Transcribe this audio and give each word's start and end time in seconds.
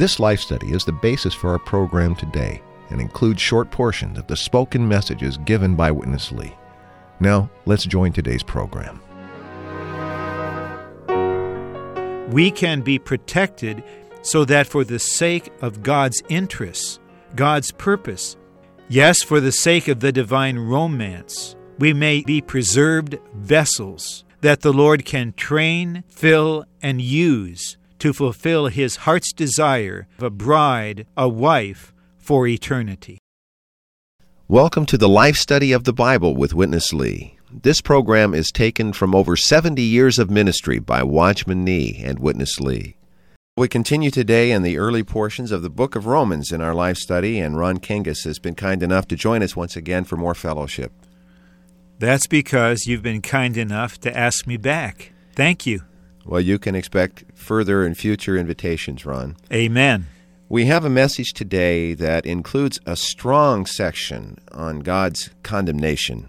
This 0.00 0.18
life 0.18 0.40
study 0.40 0.72
is 0.72 0.86
the 0.86 0.92
basis 0.92 1.34
for 1.34 1.50
our 1.50 1.58
program 1.58 2.14
today 2.14 2.62
and 2.88 3.02
includes 3.02 3.42
short 3.42 3.70
portions 3.70 4.16
of 4.16 4.26
the 4.28 4.34
spoken 4.34 4.88
messages 4.88 5.36
given 5.36 5.76
by 5.76 5.90
Witness 5.90 6.32
Lee. 6.32 6.54
Now, 7.20 7.50
let's 7.66 7.84
join 7.84 8.14
today's 8.14 8.42
program. 8.42 9.02
we 12.32 12.50
can 12.50 12.80
be 12.80 12.98
protected 12.98 13.84
so 14.22 14.46
that 14.46 14.66
for 14.66 14.84
the 14.84 14.98
sake 14.98 15.52
of 15.60 15.82
God's 15.82 16.22
interests, 16.30 16.98
God's 17.36 17.70
purpose, 17.70 18.38
yes, 18.88 19.22
for 19.22 19.38
the 19.38 19.52
sake 19.52 19.86
of 19.86 20.00
the 20.00 20.12
divine 20.12 20.58
romance, 20.58 21.56
we 21.78 21.92
may 21.92 22.22
be 22.22 22.40
preserved 22.40 23.18
vessels 23.34 24.24
that 24.40 24.62
the 24.62 24.72
Lord 24.72 25.04
can 25.04 25.34
train, 25.34 26.04
fill, 26.08 26.64
and 26.80 27.02
use 27.02 27.76
to 28.00 28.12
fulfill 28.12 28.66
his 28.66 28.96
heart's 28.96 29.32
desire 29.32 30.08
of 30.18 30.24
a 30.24 30.30
bride, 30.30 31.06
a 31.16 31.28
wife, 31.28 31.92
for 32.16 32.46
eternity. 32.46 33.18
Welcome 34.48 34.86
to 34.86 34.98
the 34.98 35.08
Life 35.08 35.36
Study 35.36 35.70
of 35.72 35.84
the 35.84 35.92
Bible 35.92 36.34
with 36.34 36.54
Witness 36.54 36.92
Lee. 36.92 37.38
This 37.52 37.80
program 37.80 38.34
is 38.34 38.50
taken 38.50 38.92
from 38.92 39.14
over 39.14 39.36
70 39.36 39.82
years 39.82 40.18
of 40.18 40.30
ministry 40.30 40.78
by 40.78 41.02
Watchman 41.02 41.62
Nee 41.62 42.00
and 42.04 42.18
Witness 42.18 42.58
Lee. 42.58 42.96
We 43.56 43.68
continue 43.68 44.10
today 44.10 44.50
in 44.50 44.62
the 44.62 44.78
early 44.78 45.02
portions 45.02 45.52
of 45.52 45.60
the 45.60 45.68
book 45.68 45.94
of 45.94 46.06
Romans 46.06 46.50
in 46.52 46.62
our 46.62 46.74
life 46.74 46.96
study, 46.96 47.38
and 47.38 47.58
Ron 47.58 47.78
Kangas 47.78 48.24
has 48.24 48.38
been 48.38 48.54
kind 48.54 48.82
enough 48.82 49.06
to 49.08 49.16
join 49.16 49.42
us 49.42 49.54
once 49.54 49.76
again 49.76 50.04
for 50.04 50.16
more 50.16 50.34
fellowship. 50.34 50.92
That's 51.98 52.26
because 52.26 52.86
you've 52.86 53.02
been 53.02 53.20
kind 53.20 53.58
enough 53.58 54.00
to 54.00 54.16
ask 54.16 54.46
me 54.46 54.56
back. 54.56 55.12
Thank 55.34 55.66
you. 55.66 55.82
Well, 56.24 56.40
you 56.40 56.58
can 56.58 56.74
expect 56.74 57.24
further 57.40 57.84
and 57.84 57.96
future 57.96 58.36
invitations, 58.36 59.04
Ron. 59.04 59.36
Amen. 59.52 60.06
We 60.48 60.66
have 60.66 60.84
a 60.84 60.90
message 60.90 61.32
today 61.32 61.94
that 61.94 62.26
includes 62.26 62.80
a 62.84 62.96
strong 62.96 63.66
section 63.66 64.38
on 64.52 64.80
God's 64.80 65.30
condemnation. 65.42 66.28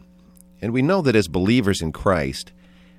And 0.62 0.74
we 0.74 0.82
know 0.84 1.02
that 1.02 1.16
as 1.16 1.28
believers 1.28 1.82
in 1.82 1.92
Christ, 1.92 2.52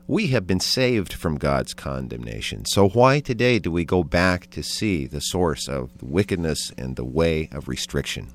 we 0.06 0.28
have 0.28 0.46
been 0.46 0.60
saved 0.60 1.12
from 1.12 1.38
God's 1.38 1.74
condemnation. 1.74 2.64
So, 2.64 2.88
why 2.88 3.20
today 3.20 3.58
do 3.58 3.70
we 3.70 3.84
go 3.84 4.02
back 4.02 4.50
to 4.50 4.62
see 4.62 5.06
the 5.06 5.20
source 5.20 5.68
of 5.68 5.96
the 5.98 6.06
wickedness 6.06 6.72
and 6.76 6.96
the 6.96 7.04
way 7.04 7.48
of 7.52 7.68
restriction? 7.68 8.32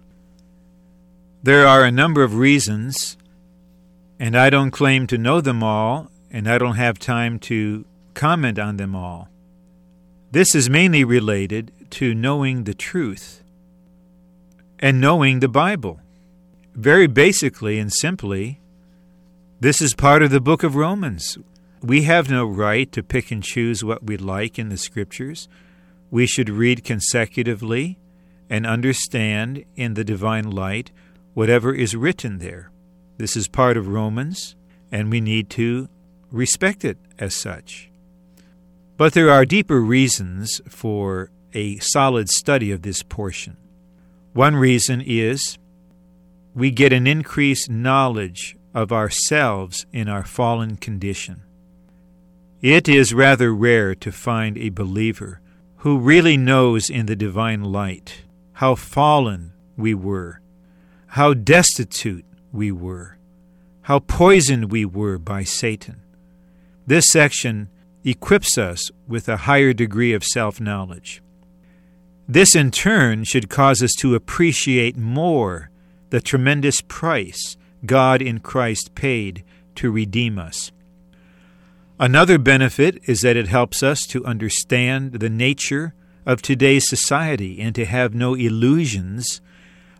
There 1.44 1.67
are 1.67 1.83
a 1.83 1.92
number 1.92 2.23
of 2.23 2.36
reasons, 2.36 3.17
and 4.17 4.36
I 4.36 4.50
don't 4.50 4.72
claim 4.72 5.08
to 5.08 5.17
know 5.17 5.42
them 5.42 5.61
all, 5.61 6.09
and 6.31 6.48
I 6.48 6.58
don't 6.58 6.75
have 6.75 7.00
time 7.00 7.38
to 7.39 7.86
comment 8.14 8.58
on 8.58 8.78
them 8.78 8.95
all. 8.95 9.30
This 10.30 10.53
is 10.53 10.70
mainly 10.70 11.06
related 11.06 11.72
to 11.92 12.14
knowing 12.14 12.66
the 12.66 12.73
truth 12.73 13.44
and 14.78 15.00
knowing 15.00 15.39
the 15.39 15.47
Bible. 15.47 16.02
Very 16.75 17.08
basically 17.08 17.80
and 17.80 17.92
simply, 17.94 18.59
this 19.61 19.82
is 19.82 19.93
part 19.93 20.21
of 20.21 20.30
the 20.30 20.42
book 20.42 20.64
of 20.64 20.76
Romans. 20.76 21.37
We 21.82 22.04
have 22.04 22.30
no 22.30 22.45
right 22.45 22.92
to 22.92 23.02
pick 23.02 23.32
and 23.32 23.42
choose 23.42 23.86
what 23.86 24.04
we 24.04 24.17
like 24.17 24.60
in 24.60 24.67
the 24.67 24.77
scriptures. 24.77 25.48
We 26.11 26.27
should 26.27 26.49
read 26.49 26.83
consecutively 26.83 27.98
and 28.49 28.67
understand 28.67 29.64
in 29.77 29.93
the 29.93 30.04
divine 30.04 30.52
light 30.52 30.92
whatever 31.36 31.73
is 31.73 31.95
written 31.95 32.39
there. 32.39 32.70
This 33.17 33.37
is 33.37 33.48
part 33.48 33.77
of 33.77 33.87
Romans, 33.87 34.58
and 34.92 35.10
we 35.10 35.21
need 35.21 35.49
to 35.52 35.87
respect 36.32 36.83
it 36.83 36.98
as 37.17 37.33
such. 37.33 37.86
But 38.97 39.13
there 39.13 39.30
are 39.30 39.45
deeper 39.45 39.80
reasons 39.80 40.59
for 40.67 41.30
a 41.53 41.77
solid 41.77 42.30
study 42.30 42.71
of 42.71 42.81
this 42.81 43.03
portion. 43.03 43.55
One 44.33 44.55
reason 44.55 45.03
is 45.05 45.59
we 46.55 46.71
get 46.71 46.91
an 46.91 47.05
increased 47.05 47.69
knowledge 47.69 48.57
of 48.73 48.91
ourselves 48.91 49.86
in 49.93 50.09
our 50.09 50.23
fallen 50.23 50.77
condition. 50.77 51.43
It 52.61 52.89
is 52.89 53.13
rather 53.13 53.53
rare 53.53 53.93
to 53.93 54.11
find 54.11 54.57
a 54.57 54.69
believer 54.69 55.41
who 55.77 55.99
really 55.99 56.36
knows 56.36 56.89
in 56.89 57.05
the 57.05 57.15
divine 57.15 57.63
light 57.63 58.23
how 58.53 58.73
fallen 58.73 59.53
we 59.77 59.93
were, 59.93 60.41
how 61.07 61.36
destitute 61.36 62.25
we 62.52 62.71
were, 62.71 63.19
how 63.81 63.99
poisoned 63.99 64.71
we 64.71 64.86
were 64.86 65.19
by 65.19 65.43
Satan. 65.43 66.02
This 66.87 67.05
section 67.11 67.69
equips 68.07 68.57
us 68.57 68.89
with 69.05 69.27
a 69.27 69.37
higher 69.37 69.73
degree 69.73 70.13
of 70.13 70.23
self 70.23 70.61
knowledge. 70.61 71.21
This, 72.27 72.55
in 72.55 72.71
turn, 72.71 73.23
should 73.23 73.49
cause 73.49 73.83
us 73.83 73.93
to 73.99 74.15
appreciate 74.15 74.97
more 74.97 75.69
the 76.09 76.21
tremendous 76.21 76.81
price 76.81 77.57
God 77.85 78.21
in 78.21 78.39
Christ 78.39 78.95
paid 78.95 79.43
to 79.75 79.91
redeem 79.91 80.39
us. 80.39 80.71
Another 81.99 82.37
benefit 82.37 82.99
is 83.07 83.21
that 83.21 83.35
it 83.35 83.47
helps 83.47 83.83
us 83.83 84.01
to 84.07 84.25
understand 84.25 85.13
the 85.13 85.29
nature 85.29 85.93
of 86.25 86.41
today's 86.41 86.87
society 86.87 87.59
and 87.59 87.73
to 87.75 87.85
have 87.85 88.13
no 88.13 88.35
illusions 88.35 89.41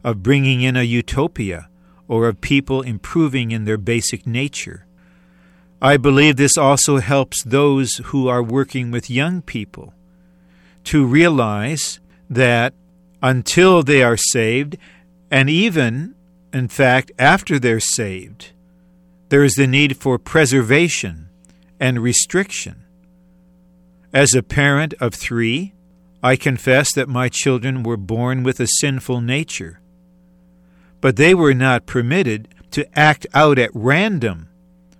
of 0.04 0.24
bringing 0.24 0.62
in 0.62 0.76
a 0.76 0.84
utopia 0.84 1.70
or 2.08 2.28
of 2.28 2.40
people 2.40 2.82
improving 2.82 3.52
in 3.52 3.66
their 3.66 3.78
basic 3.78 4.26
nature. 4.26 4.87
I 5.82 5.98
believe 5.98 6.38
this 6.38 6.58
also 6.58 6.98
helps 6.98 7.44
those 7.44 7.98
who 8.06 8.28
are 8.28 8.42
working 8.42 8.90
with 8.90 9.10
young 9.10 9.42
people 9.42 9.94
to 10.86 11.06
realize 11.06 12.00
that 12.30 12.74
until 13.22 13.84
they 13.84 14.02
are 14.02 14.18
saved, 14.18 14.78
and 15.30 15.50
even 15.50 16.16
in 16.54 16.68
fact, 16.68 17.12
after 17.20 17.60
they're 17.60 17.80
saved, 17.80 18.52
there 19.30 19.44
is 19.44 19.54
the 19.54 19.68
need 19.68 19.98
for 19.98 20.18
preservation 20.18 21.30
and 21.80 22.00
restriction. 22.00 22.84
As 24.14 24.34
a 24.34 24.42
parent 24.42 24.94
of 25.00 25.14
three, 25.14 25.74
I 26.24 26.36
confess 26.36 26.94
that 26.94 27.10
my 27.10 27.30
children 27.30 27.84
were 27.84 27.98
born 27.98 28.42
with 28.44 28.60
a 28.60 28.68
sinful 28.80 29.22
nature, 29.22 29.82
but 31.02 31.18
they 31.18 31.36
were 31.36 31.54
not 31.54 31.86
permitted 31.86 32.48
to 32.72 32.88
act 32.98 33.28
out 33.34 33.60
at 33.60 33.70
random 33.74 34.50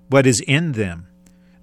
what 0.10 0.28
is 0.28 0.42
in 0.42 0.74
them. 0.74 1.08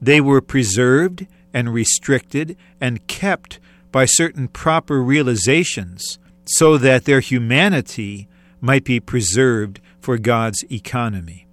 They 0.01 0.21
were 0.21 0.41
preserved 0.41 1.27
and 1.53 1.73
restricted 1.73 2.57
and 2.81 3.07
kept 3.07 3.59
by 3.93 4.05
certain 4.05 4.49
proper 4.49 5.03
realizations 5.03 6.19
so 6.45 6.77
that 6.79 7.05
their 7.05 7.21
humanity 7.21 8.29
might 8.61 8.85
be 8.85 9.01
preserved 9.01 9.81
for 10.01 10.19
God's 10.19 10.65
economy. 10.71 11.47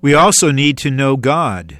We 0.00 0.14
also 0.14 0.50
need 0.50 0.78
to 0.78 0.90
know 0.90 1.16
God 1.16 1.78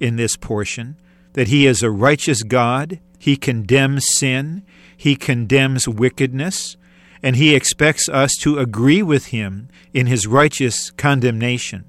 in 0.00 0.16
this 0.16 0.36
portion, 0.36 0.96
that 1.34 1.48
He 1.48 1.66
is 1.66 1.82
a 1.82 1.90
righteous 1.90 2.42
God, 2.42 2.98
He 3.18 3.36
condemns 3.36 4.06
sin, 4.16 4.64
He 4.96 5.14
condemns 5.14 5.86
wickedness, 5.86 6.76
and 7.22 7.36
He 7.36 7.54
expects 7.54 8.08
us 8.08 8.32
to 8.40 8.58
agree 8.58 9.02
with 9.02 9.26
Him 9.26 9.68
in 9.92 10.06
His 10.06 10.26
righteous 10.26 10.90
condemnation. 10.90 11.84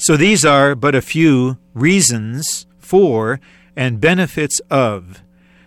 So 0.00 0.16
these 0.16 0.44
are 0.44 0.76
but 0.76 0.94
a 0.94 1.02
few 1.02 1.58
reasons 1.74 2.66
for 2.78 3.40
and 3.74 4.00
benefits 4.00 4.60
of 4.70 5.22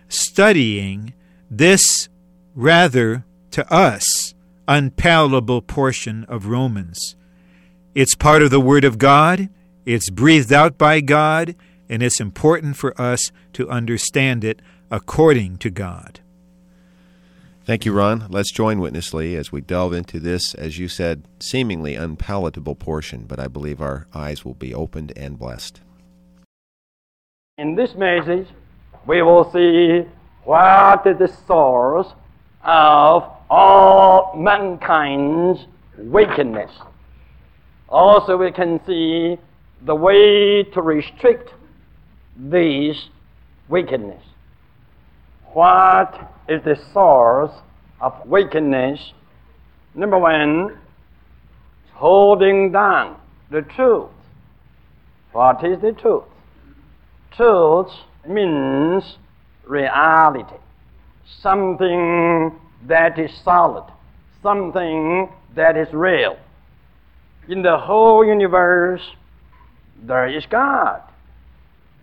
studying 0.07 1.13
this 1.49 2.07
rather 2.55 3.25
to 3.51 3.71
us 3.71 4.33
unpalatable 4.69 5.61
portion 5.61 6.23
of 6.29 6.45
Romans. 6.45 7.17
It's 7.93 8.15
part 8.15 8.41
of 8.41 8.51
the 8.51 8.61
Word 8.61 8.85
of 8.85 8.97
God, 8.97 9.49
it's 9.85 10.09
breathed 10.09 10.53
out 10.53 10.77
by 10.77 11.01
God, 11.01 11.53
and 11.89 12.01
it's 12.01 12.21
important 12.21 12.77
for 12.77 12.99
us 12.99 13.33
to 13.51 13.69
understand 13.69 14.45
it 14.45 14.61
according 14.89 15.57
to 15.57 15.69
God. 15.69 16.20
Thank 17.71 17.85
you, 17.85 17.93
Ron. 17.93 18.25
Let's 18.29 18.51
join 18.51 18.81
Witness 18.81 19.13
Lee 19.13 19.37
as 19.37 19.53
we 19.53 19.61
delve 19.61 19.93
into 19.93 20.19
this, 20.19 20.53
as 20.55 20.77
you 20.77 20.89
said, 20.89 21.25
seemingly 21.39 21.95
unpalatable 21.95 22.75
portion, 22.75 23.23
but 23.23 23.39
I 23.39 23.47
believe 23.47 23.79
our 23.79 24.07
eyes 24.13 24.43
will 24.43 24.55
be 24.55 24.73
opened 24.73 25.13
and 25.15 25.39
blessed. 25.39 25.79
In 27.57 27.75
this 27.75 27.95
message, 27.95 28.49
we 29.07 29.21
will 29.21 29.49
see 29.53 30.05
what 30.43 31.07
is 31.07 31.17
the 31.17 31.33
source 31.47 32.07
of 32.61 33.23
all 33.49 34.33
mankind's 34.35 35.65
wickedness. 35.97 36.71
Also, 37.87 38.35
we 38.35 38.51
can 38.51 38.85
see 38.85 39.37
the 39.85 39.95
way 39.95 40.63
to 40.73 40.81
restrict 40.81 41.53
this 42.35 43.07
wickedness. 43.69 44.25
What 45.53 46.33
is 46.51 46.61
the 46.63 46.75
source 46.93 47.51
of 48.01 48.13
wickedness? 48.25 49.13
Number 49.95 50.19
one, 50.19 50.77
holding 51.93 52.71
down 52.71 53.17
the 53.49 53.61
truth. 53.61 54.09
What 55.31 55.63
is 55.63 55.79
the 55.81 55.93
truth? 55.93 56.25
Truth 57.35 57.91
means 58.27 59.17
reality, 59.65 60.57
something 61.41 62.51
that 62.85 63.17
is 63.17 63.31
solid, 63.45 63.85
something 64.43 65.29
that 65.55 65.77
is 65.77 65.87
real. 65.93 66.37
In 67.47 67.61
the 67.61 67.77
whole 67.77 68.25
universe, 68.25 69.01
there 70.03 70.27
is 70.27 70.45
God. 70.47 71.01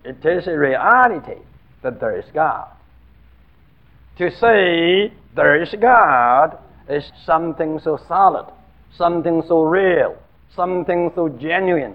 It 0.04 0.24
is 0.24 0.46
a 0.46 0.56
reality 0.56 1.42
that 1.82 2.00
there 2.00 2.18
is 2.18 2.24
God. 2.32 2.68
To 4.18 4.30
say 4.32 5.12
there 5.36 5.62
is 5.62 5.72
God 5.80 6.58
is 6.88 7.04
something 7.24 7.78
so 7.78 8.00
solid, 8.08 8.52
something 8.96 9.44
so 9.46 9.62
real, 9.62 10.16
something 10.56 11.12
so 11.14 11.28
genuine. 11.28 11.94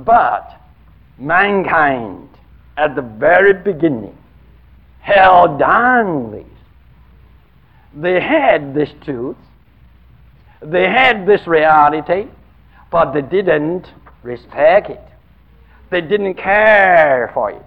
But 0.00 0.60
mankind, 1.18 2.28
at 2.76 2.96
the 2.96 3.02
very 3.02 3.52
beginning, 3.52 4.18
held 5.00 5.60
down 5.60 6.32
these. 6.32 6.44
They 7.94 8.20
had 8.20 8.74
this 8.74 8.90
truth, 9.04 9.36
they 10.60 10.88
had 10.88 11.26
this 11.26 11.46
reality, 11.46 12.28
but 12.90 13.12
they 13.12 13.22
didn't 13.22 13.86
respect 14.24 14.90
it. 14.90 15.00
They 15.90 16.00
didn't 16.00 16.34
care 16.34 17.30
for 17.32 17.52
it. 17.52 17.66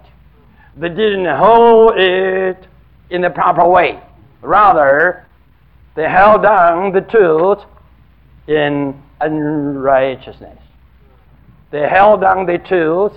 They 0.76 0.90
didn't 0.90 1.34
hold 1.38 1.94
it 1.96 2.66
in 3.10 3.22
the 3.22 3.30
proper 3.30 3.68
way. 3.68 4.00
Rather, 4.42 5.26
they 5.94 6.04
held 6.04 6.42
down 6.42 6.92
the 6.92 7.00
truth 7.00 7.58
in 8.46 9.00
unrighteousness. 9.20 10.58
They 11.70 11.88
held 11.88 12.20
down 12.20 12.46
the 12.46 12.58
truth 12.58 13.12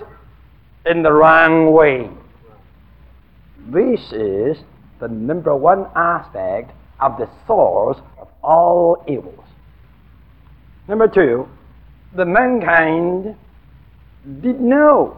in 0.86 1.02
the 1.02 1.12
wrong 1.12 1.72
way. 1.72 2.10
This 3.68 4.00
is 4.12 4.56
the 4.98 5.08
number 5.08 5.54
one 5.54 5.86
aspect 5.94 6.72
of 7.00 7.18
the 7.18 7.28
source 7.46 7.98
of 8.18 8.28
all 8.42 9.04
evils. 9.08 9.44
Number 10.88 11.06
two, 11.06 11.48
the 12.16 12.24
mankind 12.24 13.36
did 14.42 14.60
know 14.60 15.16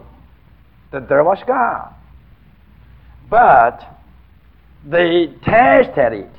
that 0.91 1.09
there 1.09 1.23
was 1.23 1.39
God. 1.47 1.93
But 3.29 3.92
they 4.85 5.27
tested 5.43 6.13
it. 6.13 6.31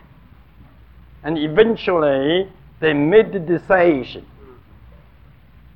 And 1.22 1.38
eventually 1.38 2.50
they 2.80 2.92
made 2.92 3.32
the 3.32 3.38
decision 3.38 4.26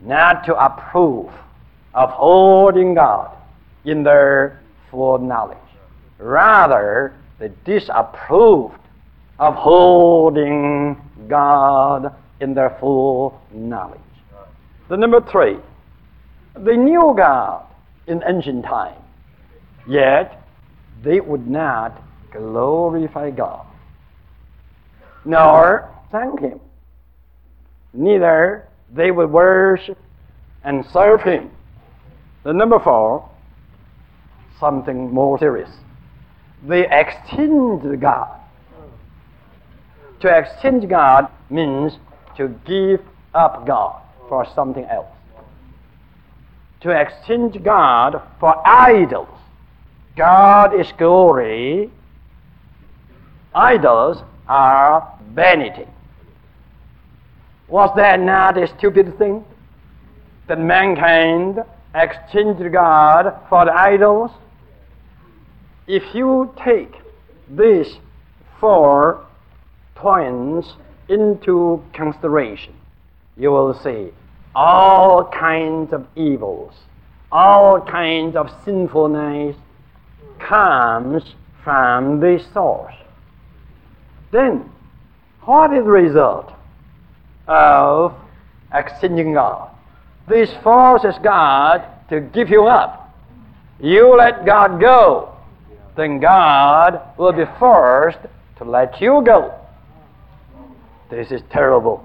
not 0.01 0.45
to 0.45 0.55
approve 0.55 1.33
of 1.95 2.11
holding 2.11 2.95
God 2.95 3.37
in 3.85 4.03
their 4.03 4.61
full 4.91 5.19
knowledge. 5.19 5.59
Rather, 6.19 7.15
they 7.39 7.51
disapproved 7.65 8.79
of 9.39 9.55
holding 9.55 10.97
God 11.29 12.15
in 12.41 12.55
their 12.55 12.77
full 12.81 13.41
knowledge. 13.53 14.01
The 14.89 14.97
number 14.97 15.21
three, 15.21 15.59
they 16.57 16.77
knew 16.77 17.15
God 17.17 17.65
in 18.07 18.23
ancient 18.27 18.65
time, 18.65 19.01
yet 19.87 20.43
they 21.03 21.21
would 21.21 21.47
not 21.47 22.03
glorify 22.33 23.31
God, 23.31 23.67
nor 25.25 25.91
thank 26.11 26.41
Him. 26.41 26.61
Neither 27.93 28.67
they 28.93 29.11
would 29.11 29.31
worship 29.31 29.99
and 30.65 30.85
serve 30.87 31.23
Him. 31.23 31.51
The 32.45 32.53
number 32.53 32.79
four, 32.79 33.29
something 34.59 35.13
more 35.13 35.39
serious. 35.39 35.71
They 36.67 36.87
extend 36.91 38.01
God. 38.01 38.41
To 40.21 40.37
exchange 40.37 40.89
God 40.89 41.29
means 41.49 41.99
to 42.37 42.49
give 42.67 43.01
up 43.35 43.67
God 43.67 44.03
for 44.29 44.47
something 44.55 44.85
else 44.85 45.07
to 46.81 46.91
exchange 46.91 47.63
God 47.63 48.23
for 48.39 48.67
idols. 48.67 49.29
God 50.17 50.79
is 50.79 50.93
glory. 50.97 51.91
Idols 53.55 54.23
are 54.49 55.19
vanity. 55.35 55.87
Was 57.69 57.91
that 57.97 58.21
not 58.21 58.57
a 58.57 58.67
stupid 58.67 59.19
thing? 59.19 59.45
That 60.47 60.59
mankind 60.59 61.59
exchanged 61.95 62.73
God 62.73 63.35
for 63.49 63.65
the 63.67 63.73
idols? 63.73 64.31
If 65.87 66.15
you 66.15 66.53
take 66.63 66.95
these 67.51 67.97
four 68.61 69.27
points 69.95 70.75
into 71.09 71.83
consideration, 71.93 72.75
you 73.37 73.51
will 73.51 73.75
see 73.75 74.11
all 74.55 75.25
kinds 75.25 75.93
of 75.93 76.07
evils, 76.17 76.75
all 77.31 77.81
kinds 77.81 78.37
of 78.37 78.51
sinfulness 78.65 79.57
comes 80.39 81.35
from 81.63 82.21
this 82.21 82.47
source. 82.53 82.95
Then, 84.31 84.71
what 85.43 85.73
is 85.73 85.85
the 85.85 85.91
result 85.91 86.53
of 87.47 88.15
extending 88.73 89.35
God? 89.35 89.71
This 90.29 90.51
forces 90.63 91.15
God 91.23 91.85
to 92.11 92.21
give 92.21 92.51
you 92.51 92.67
up. 92.67 93.15
You 93.81 94.17
let 94.17 94.45
God 94.45 94.81
go, 94.81 95.35
then 95.97 96.21
God 96.21 97.01
will 97.17 97.33
be 97.33 97.45
forced 97.59 98.19
to 98.59 98.65
let 98.65 99.01
you 99.01 99.23
go. 99.25 99.55
This 101.11 101.31
is 101.31 101.41
terrible 101.51 102.05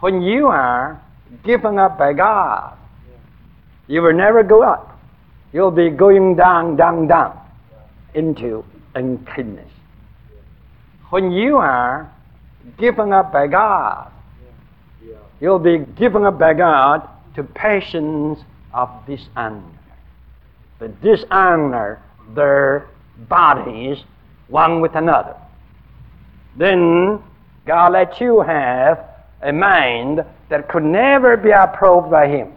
when 0.00 0.22
you 0.22 0.46
are 0.46 1.00
given 1.44 1.78
up 1.78 1.98
by 1.98 2.12
God, 2.12 2.76
you 3.86 4.02
will 4.02 4.12
never 4.12 4.42
go 4.42 4.62
up. 4.62 4.98
You'll 5.52 5.70
be 5.70 5.90
going 5.90 6.36
down, 6.36 6.76
down, 6.76 7.08
down 7.08 7.38
into 8.14 8.64
uncleanness. 8.94 9.70
When 11.10 11.32
you 11.32 11.56
are 11.56 12.12
given 12.78 13.12
up 13.12 13.32
by 13.32 13.46
God, 13.46 14.10
you'll 15.40 15.58
be 15.58 15.78
given 15.78 16.24
up 16.24 16.38
by 16.38 16.54
God 16.54 17.08
to 17.34 17.42
passions 17.42 18.38
of 18.74 18.90
dishonor. 19.06 19.62
The 20.78 20.88
dishonor 20.88 22.02
their 22.34 22.88
bodies 23.28 23.98
one 24.48 24.80
with 24.80 24.94
another. 24.94 25.36
Then 26.56 27.22
God 27.66 27.92
let 27.92 28.20
you 28.20 28.40
have 28.40 29.04
a 29.42 29.52
mind 29.52 30.24
that 30.48 30.68
could 30.68 30.84
never 30.84 31.36
be 31.36 31.50
approved 31.50 32.10
by 32.10 32.28
him. 32.28 32.52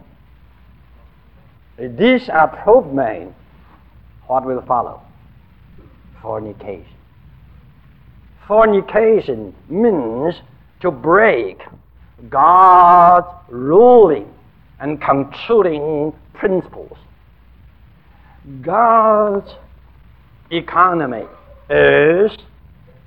A 1.78 1.88
disapproved 1.88 2.92
mind, 2.92 3.34
what 4.26 4.44
will 4.44 4.62
follow? 4.62 5.02
Fornication. 6.20 6.86
Fornication 8.46 9.54
means 9.68 10.34
to 10.80 10.90
break 10.90 11.62
God's 12.28 13.28
ruling 13.48 14.32
and 14.80 15.00
controlling 15.00 16.12
principles. 16.34 16.98
God's 18.60 19.50
economy 20.50 21.24
is 21.70 22.32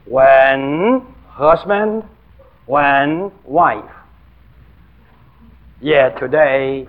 when 0.06 1.06
husband 1.27 2.04
one 2.65 3.32
wife. 3.44 3.92
Yet 5.82 6.18
today, 6.18 6.88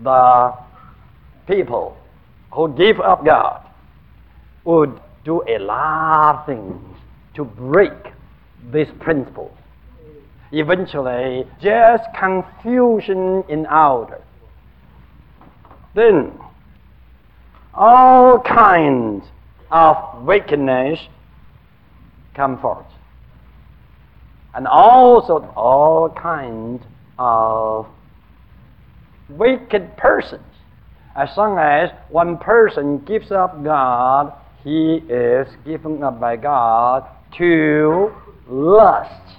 the 0.00 0.54
people 1.48 1.96
who 2.52 2.72
give 2.74 3.00
up 3.00 3.24
God 3.24 3.66
would 4.64 5.00
do 5.24 5.42
a 5.48 5.58
lot 5.58 6.36
of 6.36 6.46
things 6.46 6.97
to 7.38 7.44
break 7.44 7.92
these 8.72 8.88
principles. 8.98 9.56
Eventually, 10.50 11.46
just 11.62 12.02
confusion 12.18 13.44
in 13.48 13.64
order. 13.66 14.20
Then, 15.94 16.32
all 17.72 18.40
kinds 18.40 19.24
of 19.70 20.24
wickedness 20.24 20.98
come 22.34 22.60
forth. 22.60 22.86
And 24.52 24.66
also 24.66 25.36
all 25.54 26.08
kinds 26.08 26.82
of 27.20 27.86
wicked 29.28 29.96
persons. 29.96 30.42
As 31.14 31.28
long 31.36 31.56
as 31.58 31.90
one 32.08 32.36
person 32.36 32.98
gives 33.04 33.30
up 33.30 33.62
God, 33.62 34.32
he 34.64 35.04
is 35.08 35.46
given 35.64 36.02
up 36.02 36.18
by 36.18 36.34
God 36.34 37.08
to 37.36 38.14
lust 38.48 39.34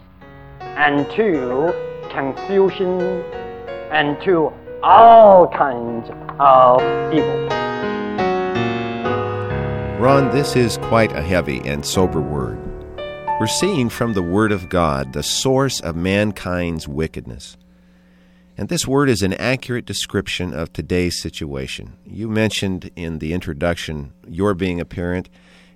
and 0.59 1.09
to 1.11 1.73
confusion 2.09 3.01
and 3.91 4.21
to 4.21 4.53
all 4.83 5.47
kinds 5.47 6.09
of 6.39 6.81
evil. 7.13 7.47
Ron, 9.99 10.29
this 10.31 10.55
is 10.55 10.77
quite 10.77 11.11
a 11.11 11.21
heavy 11.21 11.59
and 11.65 11.85
sober 11.85 12.21
word. 12.21 12.57
We're 13.39 13.47
seeing 13.47 13.89
from 13.89 14.13
the 14.13 14.21
Word 14.21 14.51
of 14.51 14.69
God 14.69 15.13
the 15.13 15.23
source 15.23 15.79
of 15.79 15.95
mankind's 15.95 16.87
wickedness. 16.87 17.57
And 18.57 18.67
this 18.67 18.85
word 18.85 19.09
is 19.09 19.21
an 19.21 19.33
accurate 19.35 19.85
description 19.85 20.53
of 20.53 20.73
today's 20.73 21.21
situation. 21.21 21.93
You 22.05 22.27
mentioned 22.27 22.91
in 22.97 23.19
the 23.19 23.31
introduction 23.31 24.11
your 24.27 24.53
being 24.53 24.81
a 24.81 24.85
parent, 24.85 25.29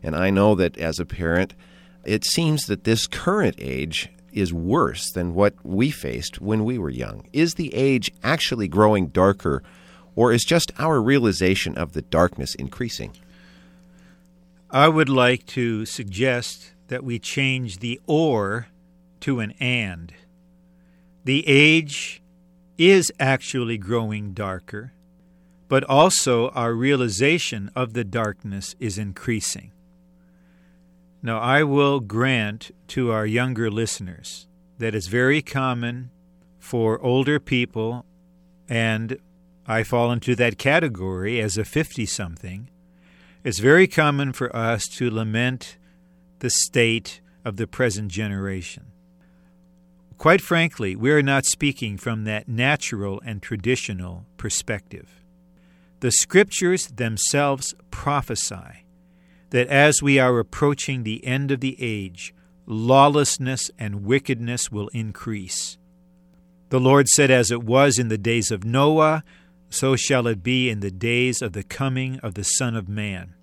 and 0.03 0.13
I 0.13 0.29
know 0.29 0.55
that 0.55 0.77
as 0.77 1.00
a 1.00 1.05
parent, 1.05 1.53
it 2.03 2.25
seems 2.25 2.63
that 2.63 2.83
this 2.83 3.07
current 3.07 3.55
age 3.60 4.10
is 4.31 4.53
worse 4.53 5.12
than 5.12 5.36
what 5.36 5.53
we 5.63 5.91
faced 5.91 6.41
when 6.41 6.65
we 6.65 6.77
were 6.77 6.89
young. 6.89 7.27
Is 7.31 7.53
the 7.53 7.74
age 7.74 8.12
actually 8.24 8.67
growing 8.67 9.07
darker, 9.07 9.63
or 10.15 10.33
is 10.33 10.43
just 10.43 10.72
our 10.79 11.01
realization 11.01 11.77
of 11.77 11.93
the 11.93 12.01
darkness 12.01 12.55
increasing? 12.55 13.13
I 14.69 14.88
would 14.88 15.10
like 15.10 15.45
to 15.48 15.86
suggest 15.86 16.72
that 16.88 17.03
we 17.03 17.19
change 17.19 17.79
the 17.79 18.01
or 18.07 18.67
to 19.22 19.39
an 19.39 19.51
and. 19.60 20.12
The 21.24 21.48
age 21.48 22.22
is 22.77 23.12
actually 23.19 23.77
growing 23.77 24.33
darker, 24.33 24.93
but 25.69 25.83
also 25.86 26.50
our 26.50 26.74
realization 26.74 27.72
of 27.75 27.93
the 27.93 28.03
darkness 28.03 28.75
is 28.79 28.98
increasing. 28.98 29.72
Now, 31.25 31.39
I 31.39 31.63
will 31.63 32.01
grant 32.01 32.71
to 32.89 33.11
our 33.11 33.25
younger 33.25 33.71
listeners 33.71 34.45
that 34.77 34.93
it's 34.93 35.07
very 35.07 35.41
common 35.41 36.11
for 36.59 37.01
older 37.01 37.39
people, 37.39 38.05
and 38.67 39.17
I 39.65 39.83
fall 39.83 40.11
into 40.11 40.35
that 40.35 40.57
category 40.57 41.39
as 41.39 41.57
a 41.57 41.63
50 41.63 42.05
something. 42.05 42.69
It's 43.41 43.59
very 43.59 43.87
common 43.87 44.33
for 44.33 44.53
us 44.53 44.85
to 44.97 45.09
lament 45.09 45.77
the 46.39 46.49
state 46.49 47.21
of 47.45 47.55
the 47.55 47.67
present 47.67 48.11
generation. 48.11 48.91
Quite 50.17 50.41
frankly, 50.41 50.93
we 50.93 51.11
are 51.11 51.23
not 51.23 51.45
speaking 51.45 51.97
from 51.97 52.25
that 52.25 52.49
natural 52.49 53.21
and 53.25 53.41
traditional 53.41 54.25
perspective. 54.35 55.23
The 56.01 56.11
scriptures 56.11 56.87
themselves 56.87 57.73
prophesy 57.91 58.82
that 59.53 59.67
as 59.67 60.01
we 60.01 60.17
are 60.17 60.39
approaching 60.39 61.03
the 61.03 61.24
end 61.24 61.51
of 61.51 61.60
the 61.60 61.77
age, 61.79 62.33
lawlessness 62.65 63.69
and 63.77 64.03
wickedness 64.03 64.72
will 64.72 64.88
increase. 64.95 65.77
The 66.69 66.79
Lord 66.79 67.07
said, 67.07 67.29
As 67.29 67.51
it 67.51 67.63
was 67.63 68.00
in 68.00 68.07
the 68.07 68.17
days 68.17 68.50
of 68.50 68.65
Noah, 68.65 69.24
so 69.69 69.95
shall 69.95 70.25
it 70.25 70.41
be 70.41 70.72
in 70.72 70.79
the 70.79 70.89
days 70.89 71.43
of 71.43 71.53
the 71.53 71.62
coming 71.62 72.19
of 72.22 72.33
the 72.33 72.43
Son 72.43 72.75
of 72.75 72.89
Man. 72.89 73.36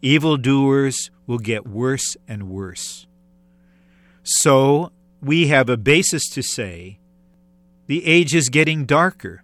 Evildoers 0.00 1.10
will 1.26 1.38
get 1.38 1.66
worse 1.66 2.16
and 2.28 2.48
worse. 2.48 3.08
So 4.22 4.92
we 5.20 5.48
have 5.48 5.68
a 5.68 5.76
basis 5.76 6.28
to 6.34 6.42
say 6.42 7.00
the 7.88 8.06
age 8.06 8.32
is 8.32 8.48
getting 8.48 8.86
darker. 8.86 9.42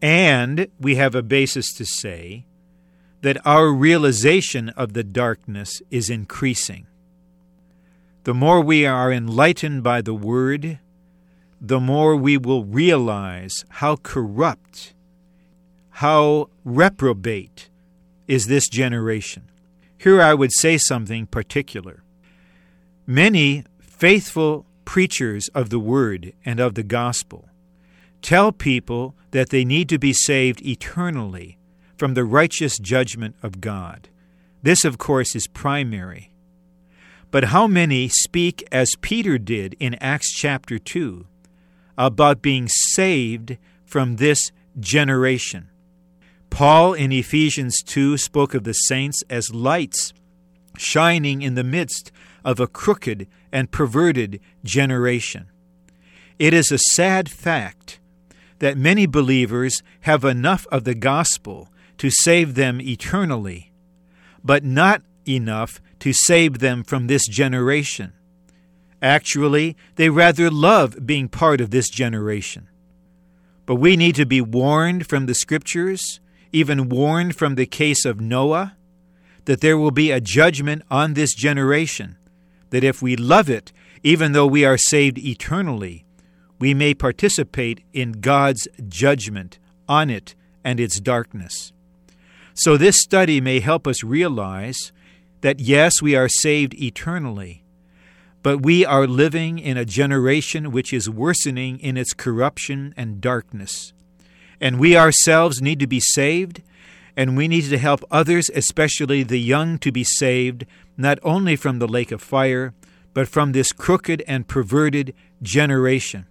And 0.00 0.66
we 0.80 0.96
have 0.96 1.14
a 1.14 1.22
basis 1.22 1.72
to 1.74 1.84
say 1.84 2.46
that 3.22 3.44
our 3.46 3.68
realization 3.72 4.68
of 4.70 4.92
the 4.92 5.04
darkness 5.04 5.80
is 5.90 6.10
increasing. 6.10 6.86
The 8.24 8.34
more 8.34 8.60
we 8.60 8.84
are 8.84 9.12
enlightened 9.12 9.82
by 9.82 10.02
the 10.02 10.14
Word, 10.14 10.78
the 11.60 11.80
more 11.80 12.16
we 12.16 12.36
will 12.36 12.64
realize 12.64 13.64
how 13.68 13.96
corrupt, 13.96 14.92
how 15.90 16.50
reprobate 16.64 17.68
is 18.26 18.46
this 18.46 18.68
generation. 18.68 19.44
Here 19.96 20.20
I 20.20 20.34
would 20.34 20.52
say 20.52 20.76
something 20.76 21.26
particular. 21.26 22.02
Many 23.06 23.64
faithful 23.80 24.66
preachers 24.84 25.48
of 25.54 25.70
the 25.70 25.78
Word 25.78 26.32
and 26.44 26.58
of 26.58 26.74
the 26.74 26.82
gospel 26.82 27.48
tell 28.20 28.50
people 28.50 29.14
that 29.30 29.50
they 29.50 29.64
need 29.64 29.88
to 29.88 29.98
be 29.98 30.12
saved 30.12 30.60
eternally 30.62 31.58
from 32.02 32.14
the 32.14 32.24
righteous 32.24 32.78
judgment 32.78 33.36
of 33.44 33.60
God. 33.60 34.08
This, 34.60 34.84
of 34.84 34.98
course, 34.98 35.36
is 35.36 35.46
primary. 35.46 36.32
But 37.30 37.44
how 37.54 37.68
many 37.68 38.08
speak 38.08 38.66
as 38.72 38.96
Peter 39.00 39.38
did 39.38 39.76
in 39.78 39.94
Acts 40.00 40.32
chapter 40.32 40.80
2 40.80 41.24
about 41.96 42.42
being 42.42 42.66
saved 42.66 43.56
from 43.84 44.16
this 44.16 44.50
generation? 44.80 45.68
Paul 46.50 46.92
in 46.92 47.12
Ephesians 47.12 47.80
2 47.86 48.16
spoke 48.16 48.52
of 48.52 48.64
the 48.64 48.72
saints 48.72 49.22
as 49.30 49.54
lights 49.54 50.12
shining 50.76 51.40
in 51.40 51.54
the 51.54 51.62
midst 51.62 52.10
of 52.44 52.58
a 52.58 52.66
crooked 52.66 53.28
and 53.52 53.70
perverted 53.70 54.40
generation. 54.64 55.46
It 56.36 56.52
is 56.52 56.72
a 56.72 56.78
sad 56.96 57.28
fact 57.30 58.00
that 58.58 58.76
many 58.76 59.06
believers 59.06 59.84
have 60.00 60.24
enough 60.24 60.66
of 60.72 60.82
the 60.82 60.96
gospel 60.96 61.68
to 62.02 62.10
save 62.10 62.56
them 62.56 62.80
eternally, 62.80 63.70
but 64.42 64.64
not 64.64 65.02
enough 65.24 65.80
to 66.00 66.12
save 66.12 66.58
them 66.58 66.82
from 66.82 67.06
this 67.06 67.22
generation. 67.28 68.12
Actually, 69.00 69.76
they 69.94 70.08
rather 70.08 70.50
love 70.50 71.06
being 71.06 71.28
part 71.28 71.60
of 71.60 71.70
this 71.70 71.88
generation. 71.88 72.68
But 73.66 73.76
we 73.76 73.96
need 73.96 74.16
to 74.16 74.26
be 74.26 74.40
warned 74.40 75.08
from 75.08 75.26
the 75.26 75.34
Scriptures, 75.36 76.18
even 76.52 76.88
warned 76.88 77.36
from 77.36 77.54
the 77.54 77.66
case 77.66 78.04
of 78.04 78.20
Noah, 78.20 78.76
that 79.44 79.60
there 79.60 79.78
will 79.78 79.92
be 79.92 80.10
a 80.10 80.20
judgment 80.20 80.82
on 80.90 81.14
this 81.14 81.32
generation 81.32 82.16
that 82.70 82.82
if 82.82 83.00
we 83.00 83.14
love 83.14 83.48
it, 83.48 83.72
even 84.02 84.32
though 84.32 84.48
we 84.48 84.64
are 84.64 84.76
saved 84.76 85.18
eternally, 85.18 86.04
we 86.58 86.74
may 86.74 86.94
participate 86.94 87.84
in 87.92 88.10
God's 88.10 88.66
judgment 88.88 89.60
on 89.88 90.10
it 90.10 90.34
and 90.64 90.80
its 90.80 90.98
darkness. 90.98 91.72
So, 92.54 92.76
this 92.76 92.96
study 93.00 93.40
may 93.40 93.60
help 93.60 93.86
us 93.86 94.04
realize 94.04 94.92
that 95.40 95.60
yes, 95.60 96.02
we 96.02 96.14
are 96.14 96.28
saved 96.28 96.74
eternally, 96.74 97.64
but 98.42 98.62
we 98.62 98.84
are 98.84 99.06
living 99.06 99.58
in 99.58 99.76
a 99.76 99.84
generation 99.84 100.70
which 100.70 100.92
is 100.92 101.08
worsening 101.08 101.78
in 101.80 101.96
its 101.96 102.12
corruption 102.12 102.92
and 102.96 103.20
darkness. 103.20 103.92
And 104.60 104.78
we 104.78 104.96
ourselves 104.96 105.62
need 105.62 105.80
to 105.80 105.86
be 105.86 106.00
saved, 106.00 106.62
and 107.16 107.36
we 107.36 107.48
need 107.48 107.68
to 107.70 107.78
help 107.78 108.04
others, 108.10 108.50
especially 108.54 109.22
the 109.22 109.40
young, 109.40 109.78
to 109.78 109.90
be 109.90 110.04
saved 110.04 110.66
not 110.96 111.18
only 111.22 111.56
from 111.56 111.78
the 111.78 111.88
lake 111.88 112.12
of 112.12 112.22
fire, 112.22 112.74
but 113.14 113.28
from 113.28 113.52
this 113.52 113.72
crooked 113.72 114.22
and 114.26 114.46
perverted 114.46 115.14
generation. 115.42 116.26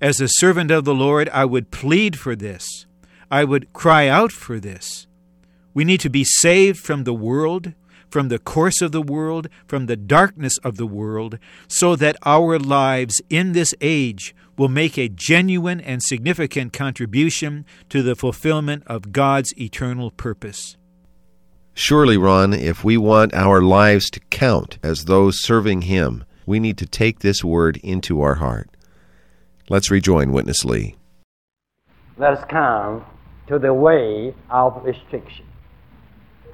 As 0.00 0.20
a 0.20 0.28
servant 0.28 0.70
of 0.70 0.84
the 0.84 0.94
Lord, 0.94 1.28
I 1.30 1.44
would 1.44 1.72
plead 1.72 2.16
for 2.16 2.36
this. 2.36 2.86
I 3.30 3.42
would 3.42 3.72
cry 3.72 4.06
out 4.06 4.30
for 4.30 4.60
this. 4.60 5.07
We 5.78 5.84
need 5.84 6.00
to 6.00 6.10
be 6.10 6.24
saved 6.24 6.80
from 6.80 7.04
the 7.04 7.14
world, 7.14 7.72
from 8.10 8.30
the 8.30 8.40
course 8.40 8.82
of 8.82 8.90
the 8.90 9.00
world, 9.00 9.48
from 9.68 9.86
the 9.86 9.94
darkness 9.94 10.58
of 10.64 10.76
the 10.76 10.88
world, 10.88 11.38
so 11.68 11.94
that 11.94 12.16
our 12.24 12.58
lives 12.58 13.22
in 13.30 13.52
this 13.52 13.76
age 13.80 14.34
will 14.56 14.68
make 14.68 14.98
a 14.98 15.08
genuine 15.08 15.80
and 15.80 16.02
significant 16.02 16.72
contribution 16.72 17.64
to 17.90 18.02
the 18.02 18.16
fulfillment 18.16 18.82
of 18.88 19.12
God's 19.12 19.56
eternal 19.56 20.10
purpose. 20.10 20.76
Surely, 21.74 22.16
Ron, 22.16 22.52
if 22.54 22.82
we 22.82 22.96
want 22.96 23.32
our 23.32 23.62
lives 23.62 24.10
to 24.10 24.20
count 24.30 24.80
as 24.82 25.04
those 25.04 25.40
serving 25.44 25.82
Him, 25.82 26.24
we 26.44 26.58
need 26.58 26.76
to 26.78 26.86
take 26.86 27.20
this 27.20 27.44
word 27.44 27.76
into 27.84 28.20
our 28.20 28.34
heart. 28.34 28.68
Let's 29.68 29.92
rejoin 29.92 30.32
Witness 30.32 30.64
Lee. 30.64 30.96
Let 32.16 32.32
us 32.32 32.44
come 32.50 33.04
to 33.46 33.60
the 33.60 33.72
way 33.72 34.34
of 34.50 34.84
restriction. 34.84 35.44